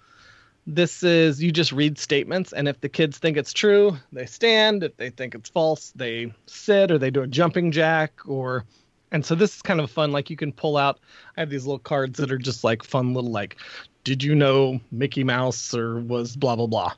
this 0.66 1.02
is 1.02 1.42
you 1.42 1.52
just 1.52 1.72
read 1.72 1.98
statements 1.98 2.52
and 2.52 2.68
if 2.68 2.80
the 2.80 2.88
kids 2.88 3.18
think 3.18 3.36
it's 3.36 3.52
true 3.52 3.96
they 4.12 4.26
stand. 4.26 4.82
If 4.82 4.96
they 4.96 5.10
think 5.10 5.34
it's 5.34 5.50
false 5.50 5.92
they 5.94 6.32
sit 6.46 6.90
or 6.90 6.98
they 6.98 7.10
do 7.10 7.22
a 7.22 7.26
jumping 7.26 7.70
jack 7.70 8.20
or 8.26 8.64
and 9.12 9.24
so 9.24 9.34
this 9.34 9.56
is 9.56 9.62
kind 9.62 9.80
of 9.80 9.90
fun. 9.90 10.10
Like 10.10 10.30
you 10.30 10.36
can 10.36 10.52
pull 10.52 10.76
out 10.76 11.00
i 11.36 11.40
have 11.40 11.50
these 11.50 11.66
little 11.66 11.78
cards 11.78 12.18
that 12.18 12.32
are 12.32 12.38
just 12.38 12.64
like 12.64 12.82
fun 12.82 13.14
little 13.14 13.30
like 13.30 13.56
did 14.04 14.22
you 14.22 14.34
know 14.34 14.80
mickey 14.90 15.24
mouse 15.24 15.74
or 15.74 16.00
was 16.00 16.36
blah 16.36 16.56
blah 16.56 16.66
blah? 16.66 16.92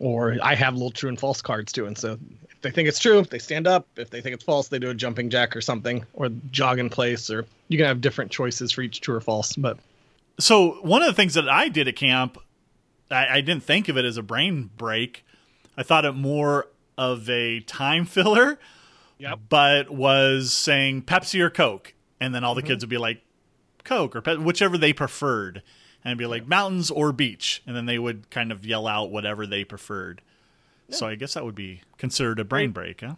Or 0.00 0.36
i 0.42 0.54
have 0.54 0.74
little 0.74 0.92
true 0.92 1.08
and 1.08 1.18
false 1.18 1.42
cards 1.42 1.72
too 1.72 1.86
and 1.86 1.98
so 1.98 2.18
if 2.50 2.62
they 2.62 2.70
think 2.70 2.88
it's 2.88 3.00
true 3.00 3.22
they 3.22 3.38
stand 3.38 3.66
up. 3.66 3.88
If 3.96 4.10
they 4.10 4.20
think 4.20 4.34
it's 4.34 4.44
false 4.44 4.68
they 4.68 4.78
do 4.78 4.90
a 4.90 4.94
jumping 4.94 5.30
jack 5.30 5.56
or 5.56 5.60
something 5.60 6.06
or 6.12 6.28
jog 6.52 6.78
in 6.78 6.88
place 6.88 7.30
or 7.30 7.46
you 7.66 7.78
can 7.78 7.86
have 7.86 8.00
different 8.00 8.30
choices 8.30 8.70
for 8.70 8.82
each 8.82 9.00
true 9.00 9.16
or 9.16 9.20
false 9.20 9.56
but 9.56 9.78
so 10.38 10.78
one 10.82 11.02
of 11.02 11.08
the 11.08 11.14
things 11.14 11.34
that 11.34 11.48
i 11.48 11.68
did 11.68 11.88
at 11.88 11.96
camp 11.96 12.38
I, 13.10 13.38
I 13.38 13.40
didn't 13.40 13.62
think 13.62 13.88
of 13.88 13.96
it 13.96 14.04
as 14.04 14.16
a 14.16 14.22
brain 14.22 14.70
break. 14.76 15.24
I 15.76 15.82
thought 15.82 16.04
it 16.04 16.12
more 16.12 16.68
of 16.96 17.28
a 17.30 17.60
time 17.60 18.04
filler. 18.06 18.58
Yep. 19.18 19.40
But 19.48 19.90
was 19.90 20.52
saying 20.52 21.02
Pepsi 21.02 21.40
or 21.40 21.50
Coke, 21.50 21.94
and 22.20 22.34
then 22.34 22.44
all 22.44 22.54
the 22.54 22.60
mm-hmm. 22.60 22.68
kids 22.68 22.84
would 22.84 22.90
be 22.90 22.98
like 22.98 23.22
Coke 23.84 24.14
or 24.14 24.20
whichever 24.36 24.78
they 24.78 24.92
preferred, 24.92 25.62
and 26.04 26.18
be 26.18 26.26
like 26.26 26.46
mountains 26.46 26.90
or 26.90 27.12
beach, 27.12 27.62
and 27.66 27.74
then 27.74 27.86
they 27.86 27.98
would 27.98 28.30
kind 28.30 28.52
of 28.52 28.64
yell 28.64 28.86
out 28.86 29.10
whatever 29.10 29.44
they 29.44 29.64
preferred. 29.64 30.22
Yeah. 30.88 30.96
So 30.96 31.06
I 31.08 31.16
guess 31.16 31.34
that 31.34 31.44
would 31.44 31.56
be 31.56 31.82
considered 31.96 32.38
a 32.38 32.44
brain 32.44 32.70
break, 32.70 33.00
huh? 33.00 33.16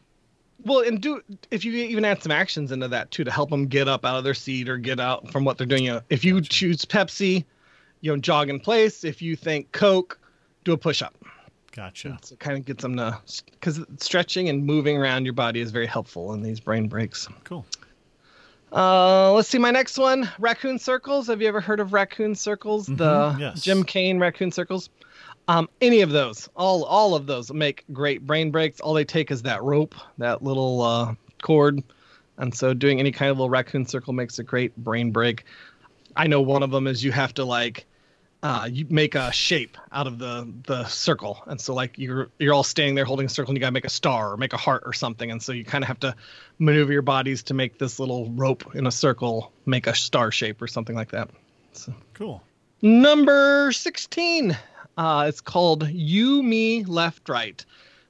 Well, 0.64 0.80
and 0.80 1.00
do 1.00 1.22
if 1.50 1.64
you 1.64 1.72
even 1.72 2.04
add 2.04 2.22
some 2.22 2.32
actions 2.32 2.72
into 2.72 2.88
that 2.88 3.10
too 3.10 3.24
to 3.24 3.30
help 3.30 3.50
them 3.50 3.66
get 3.66 3.88
up 3.88 4.04
out 4.04 4.16
of 4.16 4.24
their 4.24 4.34
seat 4.34 4.68
or 4.68 4.76
get 4.76 5.00
out 5.00 5.30
from 5.30 5.44
what 5.44 5.58
they're 5.58 5.66
doing. 5.66 6.00
If 6.10 6.24
you 6.24 6.40
choose 6.40 6.84
Pepsi, 6.84 7.44
you 8.00 8.12
know, 8.12 8.18
jog 8.18 8.48
in 8.48 8.60
place. 8.60 9.04
If 9.04 9.22
you 9.22 9.36
think 9.36 9.72
Coke, 9.72 10.18
do 10.64 10.72
a 10.72 10.76
push 10.76 11.02
up. 11.02 11.14
Gotcha. 11.72 12.18
So 12.22 12.32
it 12.32 12.40
kind 12.40 12.58
of 12.58 12.64
gets 12.64 12.82
them 12.82 12.96
to, 12.96 13.18
because 13.52 13.80
stretching 13.98 14.48
and 14.48 14.64
moving 14.64 14.96
around 14.96 15.24
your 15.24 15.34
body 15.34 15.60
is 15.60 15.70
very 15.70 15.86
helpful 15.86 16.32
in 16.32 16.42
these 16.42 16.58
brain 16.58 16.88
breaks. 16.88 17.28
Cool. 17.44 17.64
Uh, 18.72 19.32
let's 19.32 19.48
see 19.48 19.58
my 19.58 19.70
next 19.70 19.98
one. 19.98 20.28
Raccoon 20.38 20.78
circles. 20.78 21.26
Have 21.26 21.40
you 21.42 21.48
ever 21.48 21.60
heard 21.60 21.80
of 21.80 21.92
raccoon 21.92 22.34
circles? 22.34 22.86
Mm-hmm, 22.86 22.96
the 22.96 23.36
yes. 23.38 23.62
Jim 23.62 23.84
Cain 23.84 24.18
raccoon 24.18 24.52
circles. 24.52 24.90
Um, 25.48 25.68
any 25.80 26.02
of 26.02 26.10
those, 26.10 26.48
all 26.54 26.84
all 26.84 27.16
of 27.16 27.26
those 27.26 27.52
make 27.52 27.84
great 27.92 28.24
brain 28.26 28.52
breaks. 28.52 28.80
All 28.80 28.94
they 28.94 29.04
take 29.04 29.32
is 29.32 29.42
that 29.42 29.62
rope, 29.62 29.96
that 30.18 30.44
little 30.44 30.82
uh, 30.82 31.14
cord, 31.42 31.82
and 32.36 32.54
so 32.54 32.72
doing 32.72 33.00
any 33.00 33.10
kind 33.10 33.30
of 33.30 33.38
little 33.38 33.50
raccoon 33.50 33.86
circle 33.86 34.12
makes 34.12 34.38
a 34.38 34.44
great 34.44 34.76
brain 34.76 35.10
break. 35.10 35.44
I 36.14 36.28
know 36.28 36.40
one 36.40 36.62
of 36.62 36.70
them 36.70 36.86
is 36.86 37.02
you 37.02 37.10
have 37.10 37.34
to 37.34 37.44
like 37.44 37.86
uh, 38.42 38.68
you 38.70 38.86
make 38.88 39.14
a 39.14 39.30
shape 39.32 39.76
out 39.92 40.06
of 40.06 40.18
the 40.18 40.50
the 40.66 40.84
circle, 40.86 41.42
and 41.46 41.60
so 41.60 41.74
like 41.74 41.98
you're 41.98 42.28
you're 42.38 42.54
all 42.54 42.64
standing 42.64 42.94
there 42.94 43.04
holding 43.04 43.26
a 43.26 43.28
circle, 43.28 43.50
and 43.50 43.56
you 43.56 43.60
gotta 43.60 43.72
make 43.72 43.84
a 43.84 43.90
star 43.90 44.32
or 44.32 44.36
make 44.36 44.52
a 44.52 44.56
heart 44.56 44.82
or 44.86 44.92
something, 44.92 45.30
and 45.30 45.42
so 45.42 45.52
you 45.52 45.64
kind 45.64 45.84
of 45.84 45.88
have 45.88 46.00
to 46.00 46.14
maneuver 46.58 46.92
your 46.92 47.02
bodies 47.02 47.42
to 47.44 47.54
make 47.54 47.78
this 47.78 47.98
little 47.98 48.30
rope 48.30 48.74
in 48.74 48.86
a 48.86 48.90
circle 48.90 49.52
make 49.66 49.86
a 49.86 49.94
star 49.94 50.30
shape 50.30 50.62
or 50.62 50.66
something 50.66 50.96
like 50.96 51.10
that. 51.10 51.30
So. 51.72 51.94
Cool. 52.14 52.42
Number 52.82 53.72
sixteen. 53.72 54.56
Uh, 54.96 55.26
it's 55.28 55.40
called 55.40 55.88
You 55.88 56.42
Me 56.42 56.84
Left 56.84 57.28
Right. 57.28 57.64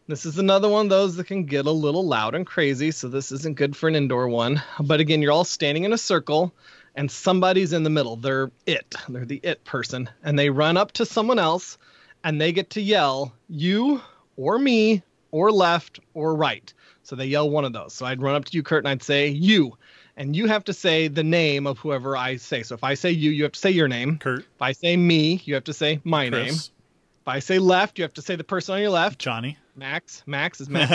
This 0.08 0.26
is 0.26 0.38
another 0.38 0.68
one 0.68 0.86
of 0.86 0.90
those 0.90 1.14
that 1.16 1.28
can 1.28 1.44
get 1.44 1.66
a 1.66 1.70
little 1.70 2.04
loud 2.04 2.34
and 2.34 2.44
crazy, 2.44 2.90
so 2.90 3.06
this 3.06 3.30
isn't 3.30 3.56
good 3.56 3.76
for 3.76 3.88
an 3.88 3.94
indoor 3.94 4.28
one. 4.28 4.60
But 4.80 4.98
again, 4.98 5.22
you're 5.22 5.30
all 5.30 5.44
standing 5.44 5.84
in 5.84 5.92
a 5.92 5.98
circle 5.98 6.52
and 6.94 7.10
somebody's 7.10 7.72
in 7.72 7.82
the 7.82 7.90
middle. 7.90 8.16
They're 8.16 8.50
it. 8.66 8.94
They're 9.08 9.24
the 9.24 9.40
it 9.42 9.64
person. 9.64 10.08
And 10.22 10.38
they 10.38 10.50
run 10.50 10.76
up 10.76 10.92
to 10.92 11.06
someone 11.06 11.38
else 11.38 11.78
and 12.24 12.40
they 12.40 12.52
get 12.52 12.70
to 12.70 12.80
yell, 12.80 13.32
you 13.48 14.00
or 14.36 14.58
me 14.58 15.02
or 15.30 15.50
left 15.52 16.00
or 16.14 16.34
right. 16.34 16.72
So 17.02 17.16
they 17.16 17.26
yell 17.26 17.48
one 17.50 17.64
of 17.64 17.72
those. 17.72 17.92
So 17.94 18.06
I'd 18.06 18.22
run 18.22 18.34
up 18.34 18.44
to 18.46 18.56
you, 18.56 18.62
Kurt, 18.62 18.84
and 18.84 18.88
I'd 18.88 19.02
say, 19.02 19.28
you. 19.28 19.76
And 20.16 20.36
you 20.36 20.46
have 20.46 20.64
to 20.64 20.72
say 20.72 21.08
the 21.08 21.22
name 21.24 21.66
of 21.66 21.78
whoever 21.78 22.16
I 22.16 22.36
say. 22.36 22.62
So 22.62 22.74
if 22.74 22.84
I 22.84 22.94
say 22.94 23.10
you, 23.10 23.30
you 23.30 23.42
have 23.44 23.52
to 23.52 23.58
say 23.58 23.70
your 23.70 23.88
name. 23.88 24.18
Kurt. 24.18 24.40
If 24.40 24.62
I 24.62 24.72
say 24.72 24.96
me, 24.96 25.40
you 25.44 25.54
have 25.54 25.64
to 25.64 25.72
say 25.72 26.00
my 26.04 26.28
Chris. 26.28 26.44
name. 26.46 26.54
If 26.54 27.28
I 27.28 27.38
say 27.38 27.58
left, 27.58 27.98
you 27.98 28.02
have 28.02 28.14
to 28.14 28.22
say 28.22 28.36
the 28.36 28.44
person 28.44 28.74
on 28.74 28.80
your 28.80 28.90
left. 28.90 29.18
Johnny. 29.18 29.56
Max. 29.76 30.22
Max 30.26 30.60
is 30.60 30.68
Max. 30.70 30.90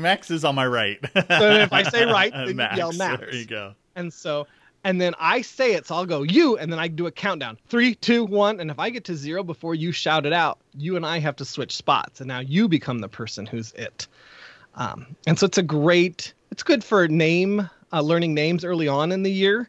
Max 0.00 0.30
is 0.30 0.44
on 0.44 0.54
my 0.54 0.66
right. 0.66 0.98
so 1.14 1.50
if 1.52 1.72
I 1.72 1.82
say 1.82 2.06
right, 2.06 2.32
then 2.46 2.56
Max. 2.56 2.72
you 2.72 2.78
yell 2.78 2.92
Max. 2.92 3.20
There 3.20 3.34
you 3.34 3.44
go. 3.46 3.74
And 3.94 4.12
so 4.12 4.46
and 4.84 5.00
then 5.00 5.14
I 5.18 5.42
say 5.42 5.74
it, 5.74 5.86
so 5.86 5.94
I'll 5.94 6.06
go 6.06 6.22
you, 6.22 6.56
and 6.56 6.72
then 6.72 6.78
I 6.78 6.88
do 6.88 7.06
a 7.06 7.10
countdown 7.10 7.58
three, 7.68 7.94
two, 7.94 8.24
one, 8.24 8.60
and 8.60 8.70
if 8.70 8.78
I 8.78 8.90
get 8.90 9.04
to 9.04 9.16
zero 9.16 9.42
before 9.42 9.74
you 9.74 9.92
shout 9.92 10.26
it 10.26 10.32
out, 10.32 10.58
you 10.76 10.96
and 10.96 11.06
I 11.06 11.18
have 11.18 11.36
to 11.36 11.44
switch 11.44 11.76
spots, 11.76 12.20
and 12.20 12.28
now 12.28 12.40
you 12.40 12.68
become 12.68 12.98
the 12.98 13.08
person 13.08 13.46
who's 13.46 13.72
it. 13.72 14.06
Um, 14.74 15.14
and 15.26 15.38
so 15.38 15.46
it's 15.46 15.58
a 15.58 15.62
great, 15.62 16.32
it's 16.50 16.62
good 16.62 16.82
for 16.82 17.06
name 17.08 17.68
uh, 17.92 18.00
learning 18.00 18.34
names 18.34 18.64
early 18.64 18.88
on 18.88 19.12
in 19.12 19.22
the 19.22 19.30
year 19.30 19.68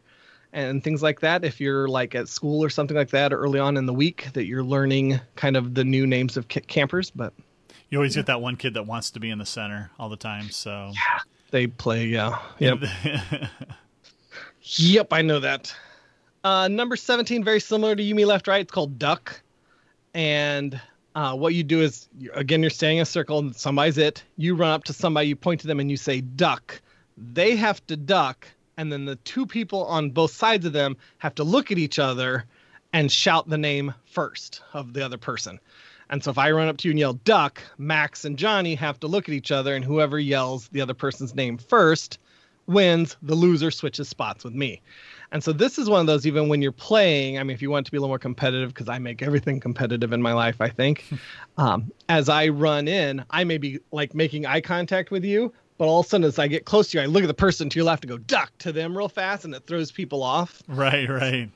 and 0.52 0.82
things 0.82 1.02
like 1.02 1.20
that. 1.20 1.44
If 1.44 1.60
you're 1.60 1.88
like 1.88 2.14
at 2.14 2.28
school 2.28 2.64
or 2.64 2.70
something 2.70 2.96
like 2.96 3.10
that, 3.10 3.32
or 3.32 3.38
early 3.38 3.58
on 3.58 3.76
in 3.76 3.86
the 3.86 3.92
week, 3.92 4.28
that 4.32 4.46
you're 4.46 4.64
learning 4.64 5.20
kind 5.36 5.56
of 5.56 5.74
the 5.74 5.84
new 5.84 6.06
names 6.06 6.36
of 6.36 6.48
campers, 6.48 7.10
but 7.10 7.34
you 7.90 7.98
always 7.98 8.16
yeah. 8.16 8.20
get 8.20 8.26
that 8.26 8.40
one 8.40 8.56
kid 8.56 8.74
that 8.74 8.86
wants 8.86 9.10
to 9.10 9.20
be 9.20 9.30
in 9.30 9.38
the 9.38 9.46
center 9.46 9.90
all 9.98 10.08
the 10.08 10.16
time. 10.16 10.50
So 10.50 10.92
yeah, 10.94 11.20
they 11.50 11.66
play, 11.66 12.06
yeah, 12.06 12.38
yep. 12.58 12.78
Yep, 14.64 15.12
I 15.12 15.20
know 15.20 15.40
that. 15.40 15.74
Uh, 16.42 16.68
number 16.68 16.96
17, 16.96 17.44
very 17.44 17.60
similar 17.60 17.94
to 17.94 18.02
You 18.02 18.14
Me 18.14 18.24
Left 18.24 18.48
Right. 18.48 18.62
It's 18.62 18.72
called 18.72 18.98
Duck. 18.98 19.40
And 20.14 20.80
uh, 21.14 21.36
what 21.36 21.54
you 21.54 21.62
do 21.62 21.82
is, 21.82 22.08
again, 22.32 22.62
you're 22.62 22.70
staying 22.70 22.96
in 22.96 23.02
a 23.02 23.06
circle 23.06 23.38
and 23.38 23.54
somebody's 23.54 23.98
it. 23.98 24.24
You 24.38 24.54
run 24.54 24.70
up 24.70 24.84
to 24.84 24.94
somebody, 24.94 25.28
you 25.28 25.36
point 25.36 25.60
to 25.60 25.66
them, 25.66 25.80
and 25.80 25.90
you 25.90 25.98
say, 25.98 26.22
Duck. 26.22 26.80
They 27.16 27.56
have 27.56 27.86
to 27.88 27.96
duck. 27.96 28.48
And 28.76 28.90
then 28.90 29.04
the 29.04 29.16
two 29.16 29.46
people 29.46 29.84
on 29.84 30.10
both 30.10 30.32
sides 30.32 30.64
of 30.64 30.72
them 30.72 30.96
have 31.18 31.34
to 31.36 31.44
look 31.44 31.70
at 31.70 31.78
each 31.78 31.98
other 31.98 32.44
and 32.92 33.12
shout 33.12 33.48
the 33.48 33.58
name 33.58 33.94
first 34.06 34.62
of 34.72 34.94
the 34.94 35.04
other 35.04 35.18
person. 35.18 35.60
And 36.10 36.24
so 36.24 36.30
if 36.30 36.38
I 36.38 36.50
run 36.50 36.68
up 36.68 36.78
to 36.78 36.88
you 36.88 36.92
and 36.92 36.98
yell 36.98 37.12
duck, 37.12 37.62
Max 37.78 38.24
and 38.24 38.38
Johnny 38.38 38.74
have 38.74 38.98
to 39.00 39.06
look 39.06 39.28
at 39.28 39.34
each 39.34 39.52
other, 39.52 39.76
and 39.76 39.84
whoever 39.84 40.18
yells 40.18 40.68
the 40.68 40.80
other 40.80 40.94
person's 40.94 41.34
name 41.34 41.58
first 41.58 42.18
wins. 42.66 43.16
The 43.22 43.34
loser 43.34 43.70
switches 43.70 44.08
spots 44.08 44.44
with 44.44 44.54
me. 44.54 44.80
And 45.32 45.42
so 45.42 45.52
this 45.52 45.78
is 45.78 45.90
one 45.90 46.00
of 46.00 46.06
those, 46.06 46.26
even 46.26 46.48
when 46.48 46.62
you're 46.62 46.72
playing, 46.72 47.38
I 47.38 47.42
mean, 47.42 47.54
if 47.54 47.62
you 47.62 47.70
want 47.70 47.86
to 47.86 47.92
be 47.92 47.98
a 47.98 48.00
little 48.00 48.10
more 48.10 48.18
competitive, 48.18 48.68
because 48.68 48.88
I 48.88 48.98
make 48.98 49.20
everything 49.20 49.58
competitive 49.58 50.12
in 50.12 50.22
my 50.22 50.32
life, 50.32 50.60
I 50.60 50.68
think. 50.68 51.04
um, 51.58 51.90
as 52.08 52.28
I 52.28 52.48
run 52.48 52.86
in, 52.86 53.24
I 53.30 53.44
may 53.44 53.58
be 53.58 53.80
like 53.90 54.14
making 54.14 54.46
eye 54.46 54.60
contact 54.60 55.10
with 55.10 55.24
you, 55.24 55.52
but 55.76 55.86
all 55.86 56.00
of 56.00 56.06
a 56.06 56.08
sudden, 56.08 56.24
as 56.24 56.38
I 56.38 56.46
get 56.46 56.66
close 56.66 56.90
to 56.90 56.98
you, 56.98 57.02
I 57.02 57.06
look 57.06 57.24
at 57.24 57.26
the 57.26 57.34
person 57.34 57.68
to 57.68 57.76
your 57.76 57.84
left 57.84 58.04
and 58.04 58.10
go 58.10 58.18
duck 58.18 58.52
to 58.58 58.72
them 58.72 58.96
real 58.96 59.08
fast, 59.08 59.44
and 59.44 59.54
it 59.54 59.66
throws 59.66 59.90
people 59.90 60.22
off. 60.22 60.62
Right, 60.68 61.08
right. 61.08 61.50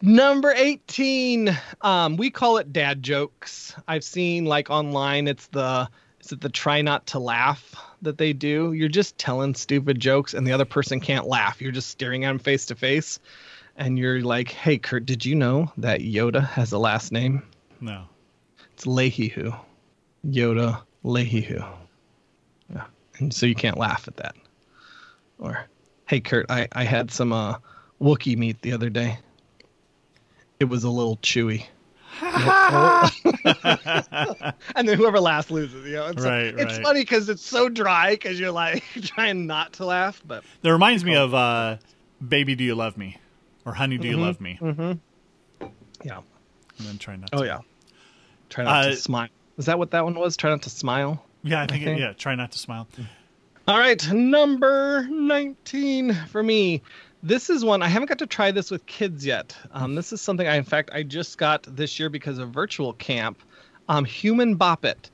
Number 0.00 0.52
18, 0.52 1.56
um, 1.82 2.16
we 2.16 2.30
call 2.30 2.56
it 2.58 2.72
dad 2.72 3.02
jokes. 3.02 3.74
I've 3.86 4.04
seen 4.04 4.44
like 4.44 4.70
online, 4.70 5.28
it's 5.28 5.46
the 5.48 5.88
is 6.22 6.32
it 6.32 6.40
the 6.40 6.48
try 6.48 6.82
not 6.82 7.06
to 7.08 7.18
laugh 7.18 7.74
that 8.02 8.18
they 8.18 8.32
do? 8.32 8.72
You're 8.72 8.88
just 8.88 9.18
telling 9.18 9.54
stupid 9.54 10.00
jokes 10.00 10.34
and 10.34 10.46
the 10.46 10.52
other 10.52 10.64
person 10.64 11.00
can't 11.00 11.26
laugh. 11.26 11.60
You're 11.60 11.72
just 11.72 11.90
staring 11.90 12.24
at 12.24 12.28
them 12.28 12.38
face 12.38 12.66
to 12.66 12.74
face. 12.74 13.18
And 13.76 13.98
you're 13.98 14.20
like, 14.20 14.50
hey, 14.50 14.78
Kurt, 14.78 15.06
did 15.06 15.24
you 15.24 15.34
know 15.34 15.72
that 15.78 16.00
Yoda 16.00 16.46
has 16.46 16.72
a 16.72 16.78
last 16.78 17.10
name? 17.10 17.42
No. 17.80 18.04
It's 18.74 18.86
Leahy-Hu. 18.86 19.52
Yoda 20.26 20.82
Leahy-Hu. 21.02 21.62
Yeah. 22.72 22.84
And 23.18 23.32
so 23.32 23.46
you 23.46 23.54
can't 23.54 23.78
laugh 23.78 24.06
at 24.06 24.16
that. 24.16 24.36
Or, 25.38 25.66
hey, 26.06 26.20
Kurt, 26.20 26.46
I, 26.50 26.68
I 26.72 26.84
had 26.84 27.10
some 27.10 27.32
uh, 27.32 27.56
Wookie 28.00 28.36
meat 28.36 28.60
the 28.62 28.72
other 28.72 28.90
day 28.90 29.18
it 30.62 30.68
was 30.68 30.84
a 30.84 30.90
little 30.90 31.16
chewy. 31.16 31.66
and 34.74 34.88
then 34.88 34.98
whoever 34.98 35.20
last 35.20 35.50
loses, 35.50 35.86
you 35.86 35.94
know. 35.94 36.08
It's, 36.08 36.22
right, 36.22 36.46
it's 36.46 36.74
right. 36.74 36.82
funny 36.82 37.00
because 37.00 37.28
it's 37.28 37.44
so 37.44 37.68
dry 37.68 38.10
because 38.10 38.38
you're 38.38 38.50
like 38.52 38.84
trying 39.02 39.46
not 39.46 39.74
to 39.74 39.86
laugh, 39.86 40.22
but 40.26 40.44
that 40.60 40.72
reminds 40.72 41.04
me 41.04 41.14
of 41.16 41.34
uh, 41.34 41.78
"Baby, 42.26 42.54
Do 42.54 42.64
You 42.64 42.74
Love 42.74 42.96
Me" 42.96 43.16
or 43.64 43.72
"Honey, 43.74 43.98
Do 43.98 44.08
You 44.08 44.14
mm-hmm, 44.14 44.22
Love 44.22 44.40
Me." 44.40 44.58
Mm-hmm. 44.60 44.92
Yeah. 46.04 46.20
And 46.78 46.86
then 46.86 46.98
try 46.98 47.16
not. 47.16 47.30
Oh 47.32 47.40
to. 47.40 47.46
yeah. 47.46 47.60
Try 48.50 48.64
not 48.64 48.84
uh, 48.84 48.90
to 48.90 48.96
smile. 48.96 49.28
Is 49.56 49.66
that 49.66 49.78
what 49.78 49.92
that 49.92 50.04
one 50.04 50.14
was? 50.14 50.36
Try 50.36 50.50
not 50.50 50.62
to 50.62 50.70
smile. 50.70 51.24
Yeah, 51.42 51.62
I 51.62 51.66
think. 51.66 51.86
It, 51.86 51.98
yeah, 51.98 52.12
try 52.12 52.34
not 52.34 52.52
to 52.52 52.58
smile. 52.58 52.88
All 53.66 53.78
right, 53.78 54.12
number 54.12 55.06
nineteen 55.08 56.14
for 56.28 56.42
me 56.42 56.82
this 57.22 57.50
is 57.50 57.64
one 57.64 57.82
I 57.82 57.88
haven't 57.88 58.08
got 58.08 58.18
to 58.18 58.26
try 58.26 58.50
this 58.50 58.70
with 58.70 58.84
kids 58.86 59.24
yet. 59.24 59.56
Um, 59.72 59.94
this 59.94 60.12
is 60.12 60.20
something 60.20 60.46
I, 60.46 60.56
in 60.56 60.64
fact, 60.64 60.90
I 60.92 61.02
just 61.02 61.38
got 61.38 61.62
this 61.64 61.98
year 61.98 62.08
because 62.08 62.38
of 62.38 62.50
virtual 62.50 62.92
camp. 62.94 63.38
Um, 63.88 64.04
Human 64.04 64.56
Bop 64.56 64.84
It, 64.84 65.10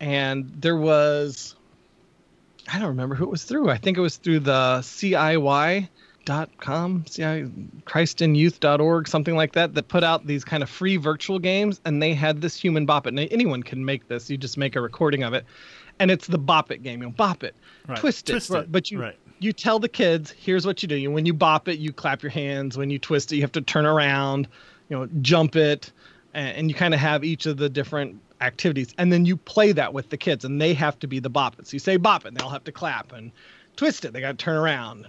and 0.00 0.50
there 0.60 0.76
was, 0.76 1.54
I 2.72 2.78
don't 2.78 2.88
remember 2.88 3.14
who 3.14 3.24
it 3.24 3.30
was 3.30 3.44
through. 3.44 3.70
I 3.70 3.78
think 3.78 3.96
it 3.96 4.02
was 4.02 4.16
through 4.16 4.40
the 4.40 4.78
CIY 4.80 5.88
dot 6.26 6.50
com 6.58 7.02
ci 7.08 7.22
christinyouth.org 7.86 9.08
something 9.08 9.36
like 9.36 9.52
that 9.52 9.74
that 9.74 9.88
put 9.88 10.04
out 10.04 10.26
these 10.26 10.44
kind 10.44 10.62
of 10.62 10.68
free 10.68 10.98
virtual 10.98 11.38
games 11.38 11.80
and 11.84 12.02
they 12.02 12.12
had 12.12 12.42
this 12.42 12.60
human 12.60 12.84
bop 12.84 13.06
it 13.06 13.10
and 13.10 13.20
anyone 13.30 13.62
can 13.62 13.82
make 13.84 14.08
this 14.08 14.28
you 14.28 14.36
just 14.36 14.58
make 14.58 14.76
a 14.76 14.80
recording 14.80 15.22
of 15.22 15.32
it 15.32 15.46
and 16.00 16.10
it's 16.10 16.26
the 16.26 16.36
bop 16.36 16.70
it 16.70 16.82
game 16.82 17.00
you 17.00 17.06
know 17.06 17.12
bop 17.12 17.42
it 17.44 17.54
right. 17.86 17.98
twist, 17.98 18.26
twist 18.26 18.50
it, 18.50 18.58
it, 18.58 18.72
but 18.72 18.90
you 18.90 19.00
right 19.00 19.16
you 19.38 19.52
tell 19.52 19.78
the 19.78 19.88
kids, 19.88 20.30
here's 20.30 20.66
what 20.66 20.82
you 20.82 20.88
do. 20.88 21.10
When 21.10 21.26
you 21.26 21.34
bop 21.34 21.68
it, 21.68 21.78
you 21.78 21.92
clap 21.92 22.22
your 22.22 22.30
hands. 22.30 22.78
When 22.78 22.90
you 22.90 22.98
twist 22.98 23.32
it, 23.32 23.36
you 23.36 23.42
have 23.42 23.52
to 23.52 23.60
turn 23.60 23.86
around, 23.86 24.48
you 24.88 24.96
know, 24.96 25.08
jump 25.20 25.56
it, 25.56 25.92
and, 26.34 26.56
and 26.56 26.68
you 26.70 26.74
kind 26.74 26.94
of 26.94 27.00
have 27.00 27.24
each 27.24 27.46
of 27.46 27.56
the 27.56 27.68
different 27.68 28.20
activities. 28.40 28.94
And 28.98 29.12
then 29.12 29.26
you 29.26 29.36
play 29.36 29.72
that 29.72 29.92
with 29.92 30.08
the 30.10 30.16
kids, 30.16 30.44
and 30.44 30.60
they 30.60 30.74
have 30.74 30.98
to 31.00 31.06
be 31.06 31.18
the 31.18 31.30
bop 31.30 31.58
it. 31.58 31.66
So 31.66 31.74
you 31.74 31.78
say 31.78 31.96
bop 31.96 32.24
it, 32.24 32.28
and 32.28 32.36
they'll 32.36 32.48
have 32.48 32.64
to 32.64 32.72
clap 32.72 33.12
and 33.12 33.30
twist 33.76 34.04
it. 34.04 34.12
They 34.12 34.20
got 34.20 34.38
to 34.38 34.44
turn 34.44 34.56
around, 34.56 35.06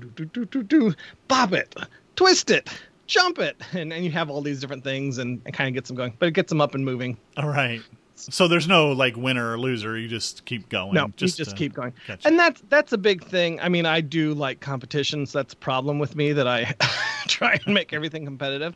do, 0.00 0.10
do, 0.10 0.24
do, 0.24 0.44
do, 0.44 0.62
do, 0.62 0.94
bop 1.28 1.52
it, 1.52 1.74
twist 2.16 2.50
it, 2.50 2.68
jump 3.06 3.38
it, 3.38 3.60
and, 3.72 3.92
and 3.92 4.04
you 4.04 4.10
have 4.10 4.30
all 4.30 4.40
these 4.40 4.60
different 4.60 4.84
things, 4.84 5.18
and 5.18 5.40
it 5.46 5.52
kind 5.52 5.68
of 5.68 5.74
gets 5.74 5.88
them 5.88 5.96
going. 5.96 6.14
But 6.18 6.28
it 6.28 6.32
gets 6.32 6.50
them 6.50 6.60
up 6.60 6.74
and 6.74 6.84
moving. 6.84 7.16
All 7.36 7.48
right. 7.48 7.80
So 8.16 8.48
there's 8.48 8.66
no 8.66 8.92
like 8.92 9.14
winner 9.16 9.52
or 9.52 9.58
loser. 9.58 9.98
You 9.98 10.08
just 10.08 10.44
keep 10.46 10.68
going. 10.70 10.94
No, 10.94 11.08
just, 11.16 11.38
you 11.38 11.44
just 11.44 11.56
keep 11.56 11.74
going. 11.74 11.92
Gotcha. 12.06 12.26
And 12.26 12.38
that's 12.38 12.62
that's 12.70 12.92
a 12.94 12.98
big 12.98 13.24
thing. 13.24 13.60
I 13.60 13.68
mean, 13.68 13.84
I 13.84 14.00
do 14.00 14.32
like 14.32 14.60
competitions. 14.60 15.32
That's 15.32 15.52
a 15.52 15.56
problem 15.56 15.98
with 15.98 16.16
me 16.16 16.32
that 16.32 16.48
I 16.48 16.74
try 17.28 17.58
and 17.64 17.74
make 17.74 17.92
everything 17.92 18.24
competitive. 18.24 18.74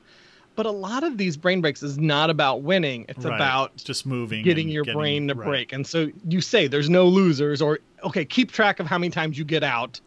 But 0.56 0.66
a 0.66 0.70
lot 0.70 1.04
of 1.04 1.16
these 1.16 1.36
brain 1.36 1.62
breaks 1.62 1.82
is 1.82 1.96
not 1.96 2.28
about 2.28 2.62
winning. 2.62 3.06
It's 3.08 3.24
right. 3.24 3.34
about 3.34 3.76
just 3.76 4.04
moving, 4.04 4.44
getting 4.44 4.68
your 4.68 4.84
getting, 4.84 4.98
brain 4.98 5.28
to 5.28 5.34
right. 5.34 5.46
break. 5.46 5.72
And 5.72 5.86
so 5.86 6.10
you 6.28 6.40
say 6.42 6.66
there's 6.66 6.90
no 6.90 7.06
losers, 7.06 7.62
or 7.62 7.78
okay, 8.04 8.24
keep 8.24 8.52
track 8.52 8.78
of 8.78 8.86
how 8.86 8.98
many 8.98 9.10
times 9.10 9.38
you 9.38 9.44
get 9.44 9.62
out, 9.62 10.00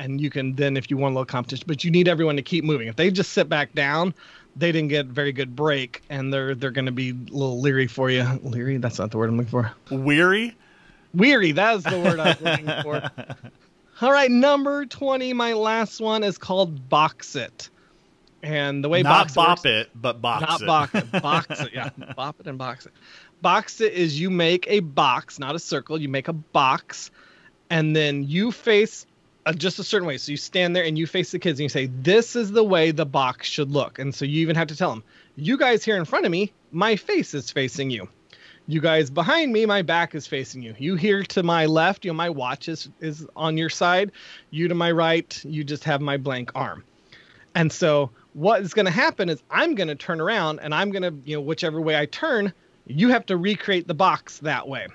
and 0.00 0.20
you 0.20 0.30
can 0.30 0.54
then 0.54 0.76
if 0.76 0.90
you 0.90 0.96
want 0.96 1.12
a 1.12 1.14
little 1.14 1.26
competition. 1.26 1.64
But 1.66 1.84
you 1.84 1.90
need 1.90 2.08
everyone 2.08 2.36
to 2.36 2.42
keep 2.42 2.64
moving. 2.64 2.88
If 2.88 2.96
they 2.96 3.10
just 3.10 3.32
sit 3.32 3.48
back 3.48 3.74
down, 3.74 4.14
they 4.56 4.72
didn't 4.72 4.88
get 4.88 5.06
a 5.06 5.08
very 5.08 5.32
good 5.32 5.54
break 5.54 6.02
and 6.08 6.32
they're 6.32 6.54
they're 6.54 6.70
going 6.70 6.86
to 6.86 6.92
be 6.92 7.10
a 7.10 7.32
little 7.32 7.60
leery 7.60 7.86
for 7.86 8.10
you. 8.10 8.24
Leery, 8.42 8.78
that's 8.78 8.98
not 8.98 9.10
the 9.10 9.18
word 9.18 9.28
I'm 9.28 9.36
looking 9.36 9.50
for. 9.50 9.72
Weary? 9.90 10.56
Weary, 11.14 11.52
that's 11.52 11.84
the 11.84 12.00
word 12.00 12.18
I 12.18 12.28
was 12.28 12.40
looking 12.40 12.82
for. 12.82 13.10
All 14.02 14.10
right, 14.10 14.30
number 14.30 14.86
20, 14.86 15.34
my 15.34 15.52
last 15.52 16.00
one 16.00 16.24
is 16.24 16.38
called 16.38 16.88
Box 16.88 17.36
It. 17.36 17.68
And 18.42 18.82
the 18.82 18.88
way 18.88 19.02
not 19.02 19.10
box 19.10 19.34
bop 19.34 19.48
works, 19.48 19.66
it, 19.66 19.90
but 19.94 20.22
box 20.22 20.40
not 20.40 20.62
it. 20.62 20.66
box 20.66 20.94
it, 20.94 21.12
box 21.22 21.60
it, 21.60 21.70
yeah, 21.74 21.90
bop 22.16 22.40
it 22.40 22.46
and 22.46 22.56
box 22.56 22.86
it. 22.86 22.92
Box 23.42 23.82
it 23.82 23.92
is 23.92 24.18
you 24.18 24.30
make 24.30 24.66
a 24.68 24.80
box, 24.80 25.38
not 25.38 25.54
a 25.54 25.58
circle. 25.58 26.00
You 26.00 26.08
make 26.08 26.28
a 26.28 26.32
box, 26.32 27.10
and 27.68 27.94
then 27.94 28.24
you 28.26 28.50
face 28.50 29.04
uh, 29.46 29.52
just 29.52 29.78
a 29.78 29.84
certain 29.84 30.06
way. 30.06 30.18
So 30.18 30.32
you 30.32 30.36
stand 30.36 30.74
there 30.76 30.84
and 30.84 30.98
you 30.98 31.06
face 31.06 31.32
the 31.32 31.38
kids 31.38 31.58
and 31.58 31.64
you 31.64 31.68
say, 31.68 31.86
"This 31.86 32.36
is 32.36 32.52
the 32.52 32.64
way 32.64 32.90
the 32.90 33.06
box 33.06 33.48
should 33.48 33.70
look." 33.70 33.98
And 33.98 34.14
so 34.14 34.24
you 34.24 34.40
even 34.40 34.56
have 34.56 34.68
to 34.68 34.76
tell 34.76 34.90
them, 34.90 35.02
"You 35.36 35.56
guys 35.56 35.84
here 35.84 35.96
in 35.96 36.04
front 36.04 36.26
of 36.26 36.32
me, 36.32 36.52
my 36.72 36.96
face 36.96 37.34
is 37.34 37.50
facing 37.50 37.90
you. 37.90 38.08
You 38.66 38.80
guys 38.80 39.10
behind 39.10 39.52
me, 39.52 39.66
my 39.66 39.82
back 39.82 40.14
is 40.14 40.26
facing 40.26 40.62
you. 40.62 40.74
You 40.78 40.94
here 40.94 41.22
to 41.24 41.42
my 41.42 41.66
left, 41.66 42.04
you 42.04 42.10
know, 42.10 42.16
my 42.16 42.30
watch 42.30 42.68
is 42.68 42.88
is 43.00 43.26
on 43.34 43.56
your 43.56 43.70
side. 43.70 44.12
You 44.50 44.68
to 44.68 44.74
my 44.74 44.90
right, 44.90 45.44
you 45.44 45.64
just 45.64 45.84
have 45.84 46.00
my 46.00 46.16
blank 46.16 46.52
arm." 46.54 46.84
And 47.54 47.72
so 47.72 48.10
what 48.32 48.62
is 48.62 48.74
going 48.74 48.86
to 48.86 48.92
happen 48.92 49.28
is 49.28 49.42
I'm 49.50 49.74
going 49.74 49.88
to 49.88 49.96
turn 49.96 50.20
around 50.20 50.60
and 50.60 50.74
I'm 50.74 50.90
going 50.90 51.02
to, 51.02 51.14
you 51.24 51.36
know, 51.36 51.40
whichever 51.40 51.80
way 51.80 51.98
I 51.98 52.06
turn, 52.06 52.52
you 52.86 53.08
have 53.08 53.26
to 53.26 53.36
recreate 53.36 53.88
the 53.88 53.94
box 53.94 54.38
that 54.38 54.68
way. 54.68 54.86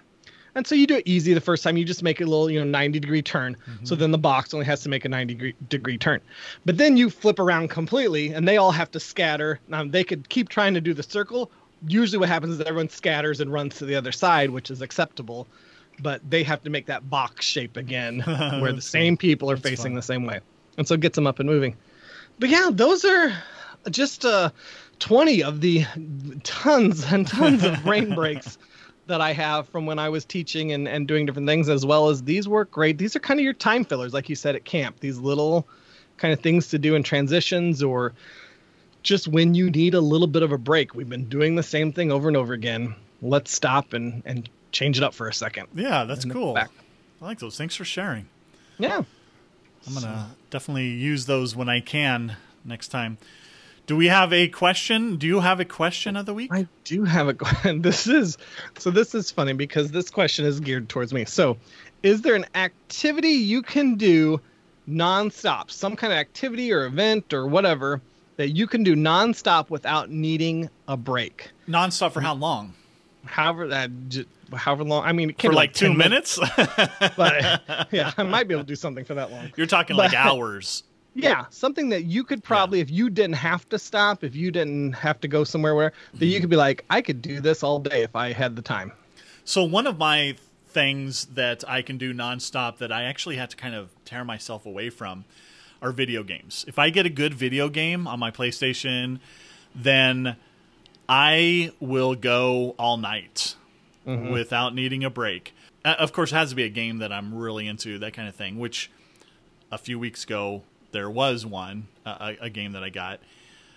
And 0.56 0.66
so 0.66 0.74
you 0.74 0.88
do 0.88 0.96
it 0.96 1.04
easy 1.06 1.34
the 1.34 1.42
first 1.42 1.64
time. 1.64 1.76
You 1.76 1.84
just 1.84 2.02
make 2.02 2.22
a 2.22 2.24
little, 2.24 2.50
you 2.50 2.58
know, 2.60 2.66
90 2.66 3.00
degree 3.00 3.22
turn. 3.22 3.58
Mm-hmm. 3.70 3.86
So 3.86 3.94
then 3.96 4.12
the 4.12 4.18
box 4.18 4.54
only 4.54 4.66
has 4.66 4.82
to 4.84 4.90
make 4.90 5.04
a 5.04 5.10
90 5.10 5.34
degree, 5.34 5.56
degree 5.68 5.98
turn. 5.98 6.22
But 6.64 6.78
then 6.78 6.96
you 6.96 7.10
flip 7.10 7.40
around 7.40 7.70
completely 7.70 8.34
and 8.34 8.48
they 8.48 8.56
all 8.56 8.72
have 8.72 8.90
to 8.92 9.00
scatter. 9.00 9.60
Now 9.68 9.84
they 9.84 10.06
could 10.06 10.30
keep 10.30 10.48
trying 10.48 10.74
to 10.74 10.82
do 10.82 10.94
the 10.94 11.04
circle. 11.04 11.52
Usually 11.88 12.18
what 12.18 12.30
happens 12.30 12.54
is 12.54 12.62
everyone 12.62 12.90
scatters 12.90 13.42
and 13.42 13.52
runs 13.52 13.76
to 13.76 13.86
the 13.86 13.96
other 13.96 14.14
side, 14.14 14.50
which 14.50 14.72
is 14.72 14.82
acceptable. 14.82 15.46
But 16.00 16.22
they 16.30 16.44
have 16.44 16.64
to 16.64 16.70
make 16.70 16.86
that 16.86 17.10
box 17.10 17.46
shape 17.46 17.76
again 17.76 18.22
where 18.62 18.72
the 18.72 18.82
same 18.82 19.18
people 19.18 19.52
are 19.52 19.58
facing 19.58 19.92
fun. 19.92 19.96
the 19.96 20.02
same 20.02 20.26
way. 20.26 20.40
And 20.78 20.88
so 20.88 20.94
it 20.94 21.02
gets 21.02 21.16
them 21.16 21.28
up 21.28 21.40
and 21.40 21.50
moving. 21.50 21.76
But 22.40 22.50
yeah, 22.50 22.70
those 22.72 23.04
are 23.04 23.34
just 23.92 24.26
uh, 24.26 24.52
20 25.00 25.44
of 25.44 25.60
the 25.62 25.86
tons 26.44 27.12
and 27.12 27.28
tons 27.28 27.64
of 27.64 27.82
brain 27.84 28.16
breaks 28.16 28.58
that 29.08 29.22
I 29.22 29.34
have 29.34 29.70
from 29.70 29.86
when 29.86 30.00
I 30.00 30.10
was 30.10 30.26
teaching 30.26 30.72
and, 30.72 30.88
and 30.88 31.08
doing 31.08 31.26
different 31.26 31.48
things, 31.48 31.70
as 31.70 31.86
well 31.86 32.10
as 32.10 32.24
these 32.24 32.48
work 32.48 32.72
great. 32.72 32.98
These 32.98 33.16
are 33.16 33.20
kind 33.20 33.40
of 33.40 33.44
your 33.44 33.54
time 33.54 33.86
fillers, 33.86 34.14
like 34.14 34.30
you 34.30 34.36
said 34.36 34.56
at 34.56 34.66
camp, 34.66 35.00
these 35.00 35.18
little 35.18 35.68
kind 36.18 36.34
of 36.34 36.40
things 36.40 36.70
to 36.70 36.80
do 36.80 36.96
in 36.96 37.04
transitions 37.04 37.84
or 37.84 38.14
just 39.04 39.28
when 39.28 39.54
you 39.54 39.70
need 39.70 39.94
a 39.94 40.02
little 40.02 40.28
bit 40.28 40.44
of 40.44 40.52
a 40.52 40.58
break. 40.58 40.96
We've 40.96 41.10
been 41.10 41.30
doing 41.30 41.56
the 41.56 41.64
same 41.64 41.92
thing 41.92 42.12
over 42.12 42.28
and 42.28 42.36
over 42.36 42.54
again. 42.54 42.96
Let's 43.22 43.52
stop 43.54 43.94
and, 43.94 44.24
and 44.26 44.50
change 44.72 44.98
it 44.98 45.04
up 45.04 45.14
for 45.14 45.28
a 45.28 45.34
second. 45.34 45.68
Yeah, 45.76 46.06
that's 46.06 46.26
cool. 46.26 46.58
I 46.58 46.68
like 47.22 47.40
those. 47.40 47.58
Thanks 47.58 47.76
for 47.76 47.86
sharing. 47.86 48.28
Yeah. 48.78 49.04
I'm 49.88 49.94
going 49.94 50.06
to 50.06 50.26
definitely 50.50 50.88
use 50.88 51.28
those 51.28 51.56
when 51.56 51.70
I 51.70 51.80
can 51.80 52.36
next 52.64 52.88
time. 52.88 53.18
Do 53.86 53.96
we 53.96 54.08
have 54.08 54.34
a 54.34 54.48
question? 54.48 55.18
Do 55.18 55.28
you 55.28 55.40
have 55.40 55.60
a 55.60 55.66
question 55.66 56.16
of 56.16 56.26
the 56.26 56.34
week? 56.34 56.52
I 56.52 56.68
do 56.84 57.04
have 57.04 57.28
a 57.28 57.34
question. 57.36 57.82
This 57.82 58.08
is 58.08 58.38
so 58.78 58.92
this 58.92 59.14
is 59.14 59.32
funny 59.32 59.54
because 59.54 59.92
this 59.92 60.10
question 60.10 60.46
is 60.46 60.60
geared 60.60 60.90
towards 60.90 61.14
me. 61.14 61.26
So, 61.26 61.58
is 62.04 62.22
there 62.22 62.36
an 62.36 62.46
activity 62.56 63.30
you 63.30 63.62
can 63.62 63.96
do 63.96 64.42
nonstop, 64.88 65.72
some 65.72 65.96
kind 65.96 66.14
of 66.14 66.20
activity 66.20 66.72
or 66.72 66.86
event 66.86 67.34
or 67.34 67.48
whatever 67.48 68.02
that 68.38 68.50
you 68.50 68.68
can 68.68 68.84
do 68.84 68.96
nonstop 68.96 69.70
without 69.70 70.10
needing 70.10 70.70
a 70.88 70.98
break. 70.98 71.52
Nonstop 71.68 72.12
for 72.12 72.22
how 72.22 72.34
long? 72.34 72.74
However 73.26 73.68
that 73.70 73.90
however 74.54 74.84
long. 74.84 75.04
I 75.04 75.14
mean, 75.14 75.32
it 75.32 75.42
for 75.42 75.48
like, 75.48 75.70
like 75.70 75.74
two 75.74 75.94
minutes. 75.94 76.40
minutes. 76.40 76.74
but 77.18 77.88
yeah, 77.92 78.12
I 78.18 78.24
might 78.24 78.48
be 78.48 78.54
able 78.54 78.64
to 78.64 78.68
do 78.68 78.76
something 78.76 79.06
for 79.06 79.16
that 79.16 79.32
long. 79.32 79.52
You're 79.56 79.68
talking 79.68 79.96
but, 79.96 80.12
like 80.12 80.14
hours. 80.14 80.84
Yeah, 81.16 81.46
something 81.50 81.90
that 81.90 82.04
you 82.04 82.26
could 82.26 82.44
probably, 82.44 82.80
yeah. 82.80 82.84
if 82.84 82.92
you 82.92 83.10
didn't 83.10 83.38
have 83.38 83.68
to 83.70 83.80
stop, 83.80 84.24
if 84.24 84.36
you 84.36 84.52
didn't 84.52 84.94
have 84.94 85.20
to 85.22 85.30
go 85.30 85.46
somewhere 85.46 85.74
where, 85.74 85.94
that 86.16 86.26
you 86.26 86.42
could 86.42 86.50
be 86.50 86.58
like, 86.58 86.84
I 86.90 87.02
could 87.02 87.22
do 87.22 87.40
this 87.40 87.64
all 87.64 87.80
day 87.80 88.04
if 88.04 88.16
I 88.16 88.34
had 88.34 88.56
the 88.58 88.62
time. 88.62 88.92
So 89.46 89.64
one 89.64 89.88
of 89.88 89.98
my 89.98 90.36
things 90.68 91.26
that 91.28 91.64
I 91.68 91.82
can 91.82 91.98
do 91.98 92.14
nonstop 92.14 92.80
that 92.80 92.92
I 92.92 93.04
actually 93.04 93.38
had 93.38 93.50
to 93.52 93.56
kind 93.56 93.74
of 93.74 93.92
tear 94.04 94.26
myself 94.26 94.66
away 94.66 94.90
from 94.90 95.24
are 95.82 95.94
video 95.94 96.22
games. 96.22 96.66
If 96.68 96.78
I 96.78 96.90
get 96.90 97.06
a 97.06 97.10
good 97.10 97.34
video 97.34 97.70
game 97.70 98.08
on 98.08 98.20
my 98.20 98.30
PlayStation, 98.30 99.20
then 99.74 100.36
I 101.08 101.72
will 101.80 102.16
go 102.16 102.76
all 102.78 102.98
night 102.98 103.56
mm-hmm. 104.06 104.32
without 104.32 104.76
needing 104.76 105.06
a 105.06 105.10
break. 105.10 105.54
Of 105.86 106.12
course, 106.12 106.34
it 106.34 106.36
has 106.36 106.50
to 106.50 106.56
be 106.56 106.64
a 106.64 106.70
game 106.70 106.98
that 106.98 107.14
I'm 107.14 107.34
really 107.34 107.68
into, 107.68 108.00
that 108.00 108.14
kind 108.14 108.28
of 108.28 108.36
thing, 108.36 108.60
which 108.60 108.92
a 109.72 109.78
few 109.78 109.98
weeks 109.98 110.24
ago 110.24 110.64
there 110.96 111.10
was 111.10 111.46
one, 111.46 111.88
uh, 112.06 112.34
a, 112.40 112.46
a 112.46 112.50
game 112.50 112.72
that 112.72 112.84
I 112.84 112.90
got. 112.90 113.20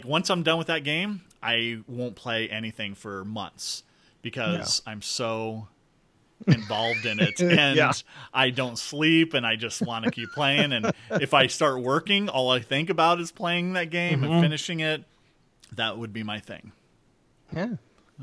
Once 0.04 0.30
I'm 0.30 0.44
done 0.44 0.56
with 0.56 0.68
that 0.68 0.84
game, 0.84 1.22
I 1.42 1.78
won't 1.88 2.14
play 2.14 2.48
anything 2.48 2.94
for 2.94 3.24
months 3.24 3.82
because 4.22 4.82
I'm 4.86 5.02
so 5.02 5.66
involved 6.46 7.04
in 7.04 7.18
it 7.18 7.40
and 7.40 7.76
yeah. 7.76 7.92
I 8.32 8.50
don't 8.50 8.78
sleep 8.78 9.34
and 9.34 9.44
I 9.44 9.56
just 9.56 9.82
want 9.82 10.04
to 10.04 10.12
keep 10.12 10.30
playing 10.30 10.72
and 10.72 10.92
if 11.10 11.34
I 11.34 11.48
start 11.48 11.82
working 11.82 12.28
all 12.28 12.50
I 12.50 12.60
think 12.60 12.90
about 12.90 13.20
is 13.20 13.32
playing 13.32 13.72
that 13.72 13.90
game 13.90 14.20
mm-hmm. 14.20 14.30
and 14.30 14.42
finishing 14.42 14.78
it 14.78 15.02
that 15.72 15.98
would 15.98 16.12
be 16.12 16.22
my 16.22 16.38
thing. 16.38 16.70
Yeah. 17.52 17.74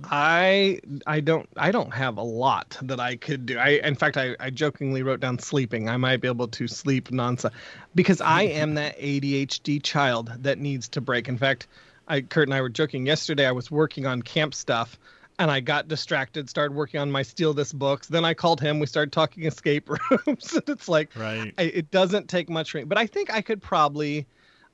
I 0.03 0.79
I 1.07 1.21
don't 1.21 1.47
I 1.55 1.71
don't 1.71 1.93
have 1.93 2.17
a 2.17 2.23
lot 2.23 2.77
that 2.81 2.99
I 2.99 3.15
could 3.15 3.45
do. 3.45 3.57
I 3.57 3.79
in 3.83 3.95
fact 3.95 4.17
I, 4.17 4.35
I 4.39 4.49
jokingly 4.49 5.03
wrote 5.03 5.21
down 5.21 5.39
sleeping. 5.39 5.89
I 5.89 5.97
might 5.97 6.21
be 6.21 6.27
able 6.27 6.49
to 6.49 6.67
sleep 6.67 7.09
nonstop 7.09 7.51
because 7.93 8.19
I 8.19 8.43
am 8.43 8.75
that 8.75 8.97
ADHD 8.99 9.81
child 9.81 10.31
that 10.39 10.59
needs 10.59 10.89
to 10.89 11.01
break. 11.01 11.29
In 11.29 11.37
fact, 11.37 11.67
I 12.07 12.21
Kurt 12.21 12.47
and 12.47 12.53
I 12.53 12.61
were 12.61 12.69
joking 12.69 13.05
yesterday. 13.05 13.45
I 13.45 13.53
was 13.53 13.71
working 13.71 14.05
on 14.05 14.21
camp 14.21 14.53
stuff 14.53 14.99
and 15.39 15.49
I 15.49 15.61
got 15.61 15.87
distracted, 15.87 16.49
started 16.49 16.75
working 16.75 16.99
on 16.99 17.11
my 17.11 17.21
steal 17.21 17.53
this 17.53 17.71
books. 17.71 18.07
Then 18.07 18.25
I 18.25 18.33
called 18.33 18.59
him. 18.59 18.79
We 18.79 18.87
started 18.87 19.13
talking 19.13 19.43
escape 19.45 19.89
rooms. 19.89 20.59
it's 20.67 20.89
like 20.89 21.11
right. 21.15 21.53
I, 21.57 21.63
it 21.63 21.91
doesn't 21.91 22.27
take 22.27 22.49
much, 22.49 22.75
but 22.85 22.97
I 22.97 23.07
think 23.07 23.33
I 23.33 23.41
could 23.41 23.61
probably 23.61 24.27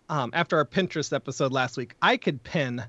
um, 0.09 0.31
after 0.33 0.57
our 0.57 0.65
Pinterest 0.65 1.13
episode 1.13 1.51
last 1.51 1.77
week, 1.77 1.95
I 2.01 2.17
could 2.17 2.43
pin 2.43 2.83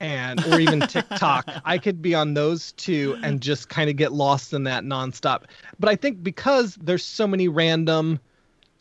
and 0.00 0.44
or 0.46 0.58
even 0.58 0.80
TikTok. 0.80 1.48
I 1.64 1.78
could 1.78 2.02
be 2.02 2.14
on 2.14 2.34
those 2.34 2.72
two 2.72 3.18
and 3.22 3.40
just 3.40 3.68
kind 3.68 3.90
of 3.90 3.96
get 3.96 4.12
lost 4.12 4.52
in 4.52 4.64
that 4.64 4.82
nonstop. 4.82 5.44
But 5.78 5.88
I 5.88 5.96
think 5.96 6.22
because 6.22 6.74
there's 6.76 7.04
so 7.04 7.26
many 7.26 7.48
random 7.48 8.18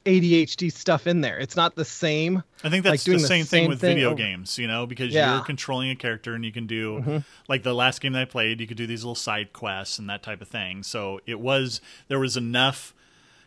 ADHD 0.05 0.71
stuff 0.71 1.07
in 1.07 1.21
there, 1.21 1.37
it's 1.37 1.57
not 1.57 1.75
the 1.75 1.85
same. 1.85 2.41
I 2.63 2.69
think 2.69 2.83
that's 2.83 2.93
like 2.93 2.99
the, 3.01 3.19
same, 3.19 3.21
the 3.21 3.27
same 3.27 3.45
thing 3.45 3.69
with 3.69 3.81
thing 3.81 3.95
video 3.95 4.07
over... 4.09 4.15
games, 4.15 4.57
you 4.57 4.67
know, 4.67 4.85
because 4.85 5.13
yeah. 5.13 5.35
you're 5.35 5.43
controlling 5.43 5.91
a 5.91 5.95
character 5.95 6.33
and 6.33 6.45
you 6.45 6.53
can 6.53 6.67
do 6.67 6.99
mm-hmm. 6.99 7.17
like 7.47 7.63
the 7.63 7.73
last 7.73 7.99
game 7.99 8.13
that 8.13 8.21
I 8.21 8.25
played, 8.25 8.61
you 8.61 8.67
could 8.67 8.77
do 8.77 8.87
these 8.87 9.03
little 9.03 9.15
side 9.15 9.51
quests 9.51 9.99
and 9.99 10.09
that 10.09 10.23
type 10.23 10.41
of 10.41 10.47
thing. 10.47 10.83
So 10.83 11.19
it 11.25 11.39
was 11.39 11.81
there 12.07 12.19
was 12.19 12.37
enough 12.37 12.93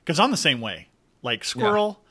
because 0.04 0.20
I'm 0.20 0.30
the 0.30 0.36
same 0.36 0.60
way, 0.60 0.88
like 1.22 1.42
Squirrel, 1.42 2.00
yeah. 2.00 2.08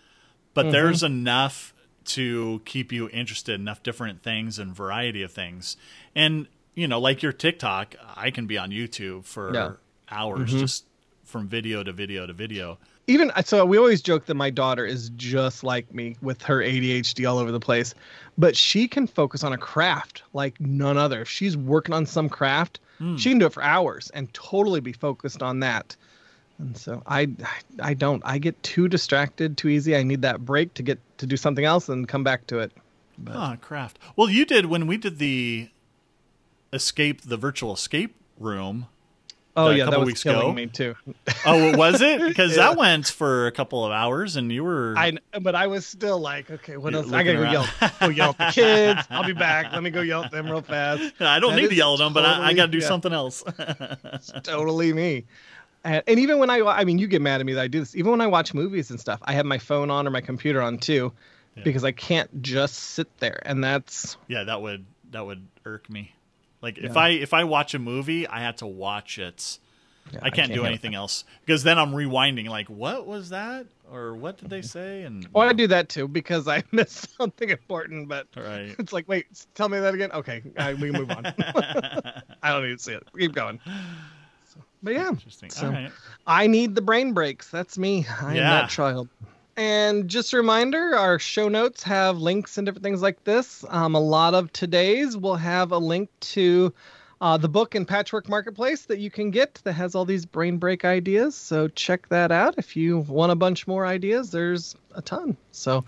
but 0.56 0.62
mm-hmm. 0.64 0.72
there's 0.72 1.04
enough 1.04 1.74
to 2.06 2.62
keep 2.66 2.92
you 2.92 3.10
interested 3.10 3.60
enough 3.60 3.84
different 3.84 4.24
things 4.24 4.60
and 4.60 4.76
variety 4.76 5.24
of 5.24 5.32
things 5.32 5.78
and 6.16 6.48
you 6.76 6.88
know 6.88 7.00
like 7.00 7.22
your 7.22 7.34
tiktok 7.34 7.96
i 8.16 8.32
can 8.32 8.48
be 8.48 8.58
on 8.58 8.70
youtube 8.70 9.24
for 9.26 9.54
yeah. 9.54 9.72
hours 10.10 10.50
mm-hmm. 10.50 10.60
just 10.60 10.86
from 11.24 11.48
video 11.48 11.84
to 11.84 11.92
video 11.92 12.26
to 12.26 12.34
video 12.34 12.78
even 13.08 13.32
so 13.46 13.66
we 13.66 13.78
always 13.78 14.02
joke 14.02 14.26
that 14.26 14.36
my 14.36 14.50
daughter 14.50 14.86
is 14.86 15.10
just 15.16 15.64
like 15.64 15.94
me 15.94 16.16
with 16.22 16.42
her 16.42 16.58
adhd 16.58 17.30
all 17.30 17.38
over 17.38 17.52
the 17.52 17.60
place 17.60 17.94
but 18.38 18.56
she 18.56 18.88
can 18.88 19.08
focus 19.08 19.44
on 19.44 19.54
a 19.54 19.58
craft 19.58 20.24
like 20.34 20.60
none 20.60 20.98
other 20.98 21.22
if 21.22 21.30
she's 21.30 21.56
working 21.56 21.94
on 21.94 22.06
some 22.06 22.30
craft 22.30 22.80
mm. 23.00 23.18
she 23.18 23.30
can 23.30 23.38
do 23.38 23.46
it 23.46 23.54
for 23.54 23.64
hours 23.64 24.10
and 24.14 24.34
totally 24.34 24.80
be 24.80 24.94
focused 24.94 25.42
on 25.42 25.60
that 25.60 25.96
and 26.62 26.78
so 26.78 27.04
I, 27.06 27.30
I 27.80 27.94
don't. 27.94 28.22
I 28.26 28.38
get 28.38 28.62
too 28.64 28.88
distracted 28.88 29.58
too 29.58 29.68
easy. 29.68 29.96
I 29.96 30.04
need 30.04 30.22
that 30.22 30.46
break 30.46 30.74
to 30.76 30.84
get 30.84 31.00
to 31.18 31.26
do 31.26 31.36
something 31.36 31.66
else 31.66 31.90
and 31.90 32.08
come 32.08 32.24
back 32.24 32.48
to 32.48 32.60
it. 32.60 32.72
But. 33.18 33.36
Ah, 33.36 33.56
craft. 33.60 34.00
Well, 34.16 34.30
you 34.30 34.46
did 34.46 34.68
when 34.68 34.88
we 34.88 34.98
did 34.98 35.18
the 35.18 35.70
escape, 36.74 37.22
the 37.22 37.38
virtual 37.38 37.74
escape 37.74 38.16
room. 38.40 38.88
Oh 39.56 39.70
yeah, 39.70 39.90
that 39.90 40.00
was 40.00 40.08
weeks 40.08 40.24
killing 40.24 40.40
ago. 40.40 40.54
me 40.54 40.68
too. 40.68 40.96
oh, 41.46 41.76
was 41.76 42.02
it? 42.02 42.22
Because 42.32 42.56
yeah. 42.56 42.70
that 42.70 42.78
went 42.78 43.08
for 43.08 43.48
a 43.48 43.52
couple 43.52 43.86
of 43.86 43.92
hours, 43.92 44.38
and 44.38 44.50
you 44.52 44.64
were. 44.64 44.94
I 44.98 45.18
but 45.42 45.56
I 45.56 45.68
was 45.68 45.86
still 45.86 46.20
like, 46.20 46.50
okay, 46.50 46.78
what 46.78 46.96
else? 46.96 47.12
I 47.12 47.24
gotta 47.24 47.38
go 47.38 47.52
yell, 47.52 47.68
go 48.00 48.08
yell 48.08 48.30
at 48.30 48.38
the 48.38 48.62
kids. 48.62 49.02
I'll 49.10 49.26
be 49.26 49.34
back. 49.34 49.74
Let 49.74 49.84
me 49.84 49.90
go 49.90 50.02
yell 50.02 50.24
at 50.24 50.32
them 50.32 50.46
real 50.46 50.62
fast. 50.62 51.14
I 51.20 51.40
don't 51.40 51.56
that 51.56 51.62
need 51.62 51.70
to 51.70 51.76
yell 51.76 51.94
at 51.94 52.00
them, 52.00 52.14
totally, 52.14 52.34
but 52.34 52.42
I, 52.42 52.50
I 52.50 52.54
got 52.54 52.68
to 52.68 52.72
do 52.72 52.78
yeah. 52.78 52.88
something 52.88 53.12
else. 53.12 53.44
totally 54.44 54.94
me. 54.94 55.26
And, 55.84 56.04
and 56.08 56.20
even 56.20 56.40
when 56.40 56.50
I, 56.50 56.60
I 56.60 56.86
mean, 56.86 56.98
you 56.98 57.08
get 57.08 57.22
mad 57.22 57.40
at 57.40 57.46
me 57.46 57.54
that 57.54 57.62
I 57.62 57.68
do 57.68 57.80
this. 57.80 57.96
Even 57.96 58.12
when 58.12 58.22
I 58.22 58.28
watch 58.28 58.54
movies 58.54 58.92
and 58.92 59.00
stuff, 59.00 59.20
I 59.24 59.34
have 59.34 59.46
my 59.46 59.58
phone 59.58 59.90
on 59.90 60.08
or 60.08 60.12
my 60.12 60.22
computer 60.22 60.62
on 60.62 60.78
too, 60.78 61.12
yeah. 61.56 61.64
because 61.64 61.84
I 61.84 61.92
can't 61.92 62.42
just 62.42 62.76
sit 62.76 63.08
there. 63.18 63.42
And 63.46 63.64
that's 63.64 64.18
yeah, 64.28 64.44
that 64.44 64.62
would 64.62 64.86
that 65.12 65.26
would 65.26 65.48
irk 65.66 65.90
me. 65.90 66.14
Like 66.62 66.78
yeah. 66.78 66.86
if 66.86 66.98
I 66.98 67.10
if 67.10 67.34
I 67.34 67.44
watch 67.44 67.74
a 67.74 67.80
movie, 67.80 68.28
I 68.28 68.42
have 68.42 68.58
to 68.58 68.68
watch 68.68 69.18
it. 69.18 69.60
Yeah, 70.12 70.20
I, 70.24 70.30
can't 70.30 70.34
I, 70.34 70.36
can't 70.36 70.54
do 70.54 70.66
anything 70.66 70.96
else 70.96 71.24
because 71.46 71.64
then 71.64 71.78
I'm 71.78 71.92
rewinding. 71.92 72.50
Like, 72.50 72.70
what 72.70 73.06
was 73.06 73.30
that, 73.30 73.68
or 73.90 74.16
what 74.16 74.40
did 74.40 74.50
they 74.50 74.60
mm-hmm. 74.60 74.66
say? 74.66 75.04
And 75.04 75.28
well, 75.32 75.48
I 75.48 75.54
do 75.54 75.68
that 75.68 75.90
too 75.90 76.08
because 76.08 76.48
I 76.48 76.64
missed 76.72 77.16
something 77.16 77.50
important. 77.50 78.10
But 78.10 78.28
right. 78.36 78.76
it's 78.80 78.92
like, 78.92 79.08
wait, 79.08 79.28
tell 79.54 79.70
me 79.70 79.80
that 79.80 79.94
again. 79.94 80.12
Okay, 80.12 80.42
right, 80.58 80.78
we 80.78 80.92
can 80.92 81.00
move 81.00 81.12
on. 81.12 81.26
I 82.44 82.52
don't 82.52 82.64
need 82.68 82.78
to 82.78 82.84
see 82.84 82.94
it. 82.94 83.04
Keep 83.18 83.34
going. 83.34 83.60
But 84.84 84.94
yeah, 84.94 85.10
interesting. 85.10 85.50
So 85.50 85.88
I 86.26 86.48
need 86.48 86.76
the 86.76 86.82
brain 86.82 87.14
breaks. 87.14 87.50
That's 87.50 87.78
me. 87.78 88.06
I 88.22 88.36
yeah. 88.36 88.42
am 88.42 88.50
that 88.50 88.70
child. 88.70 89.10
And 89.58 90.08
just 90.08 90.34
a 90.34 90.38
reminder, 90.38 90.96
our 90.96 91.20
show 91.20 91.50
notes 91.50 91.84
have 91.84 92.18
links 92.18 92.58
and 92.58 92.66
different 92.66 92.84
things 92.84 93.02
like 93.02 93.24
this. 93.26 93.66
Um, 93.70 93.96
a 93.96 94.00
lot 94.00 94.34
of 94.34 94.52
today's 94.54 95.18
will 95.18 95.36
have 95.36 95.72
a 95.72 95.78
link 95.78 96.10
to 96.22 96.74
uh, 97.20 97.38
the 97.38 97.50
book 97.50 97.76
and 97.76 97.88
Patchwork 97.88 98.28
Marketplace 98.30 98.86
that 98.86 99.00
you 99.00 99.12
can 99.12 99.30
get 99.30 99.62
that 99.64 99.74
has 99.74 99.94
all 99.94 100.06
these 100.06 100.26
brain 100.26 100.58
break 100.58 100.86
ideas. 100.86 101.36
So 101.36 101.68
check 101.68 102.10
that 102.10 102.32
out. 102.32 102.56
If 102.58 102.76
you 102.76 103.00
want 103.00 103.32
a 103.32 103.36
bunch 103.36 103.68
more 103.68 103.86
ideas, 103.86 104.32
there's 104.32 104.76
a 104.96 105.02
ton. 105.02 105.38
So, 105.52 105.86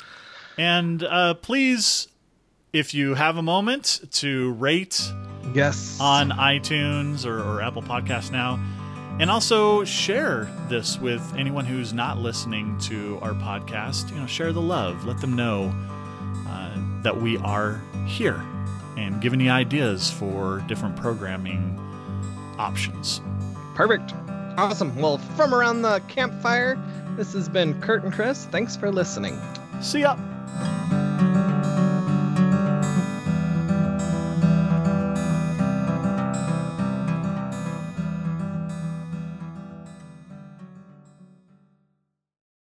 and 0.57 1.03
uh, 1.03 1.33
please, 1.35 2.09
if 2.73 2.93
you 2.93 3.15
have 3.15 3.37
a 3.37 3.41
moment 3.41 4.01
to 4.11 4.51
rate, 4.53 5.01
yes, 5.55 5.97
on 5.99 6.29
iTunes 6.29 7.25
or, 7.25 7.41
or 7.41 7.61
Apple 7.61 7.81
Podcasts 7.81 8.29
now 8.29 8.63
and 9.19 9.29
also 9.29 9.83
share 9.83 10.49
this 10.69 10.99
with 10.99 11.35
anyone 11.37 11.65
who's 11.65 11.93
not 11.93 12.17
listening 12.17 12.77
to 12.79 13.19
our 13.21 13.33
podcast. 13.33 14.09
You 14.09 14.19
know, 14.19 14.25
share 14.27 14.51
the 14.51 14.61
love. 14.61 15.05
Let 15.05 15.21
them 15.21 15.35
know 15.35 15.73
uh, 16.47 16.75
that 17.01 17.21
we 17.21 17.37
are 17.37 17.81
here 18.05 18.43
and 18.97 19.21
give 19.21 19.33
any 19.33 19.49
ideas 19.49 20.11
for 20.11 20.63
different 20.67 20.95
programming 20.95 21.79
options. 22.57 23.21
Perfect. 23.75 24.13
Awesome. 24.57 24.95
Well, 24.95 25.17
from 25.17 25.53
around 25.53 25.81
the 25.81 25.99
campfire, 26.07 26.77
this 27.15 27.33
has 27.33 27.49
been 27.49 27.79
Kurt 27.81 28.03
and 28.03 28.13
Chris. 28.13 28.45
Thanks 28.45 28.75
for 28.75 28.91
listening. 28.91 29.39
See 29.81 30.01
ya. 30.01 30.17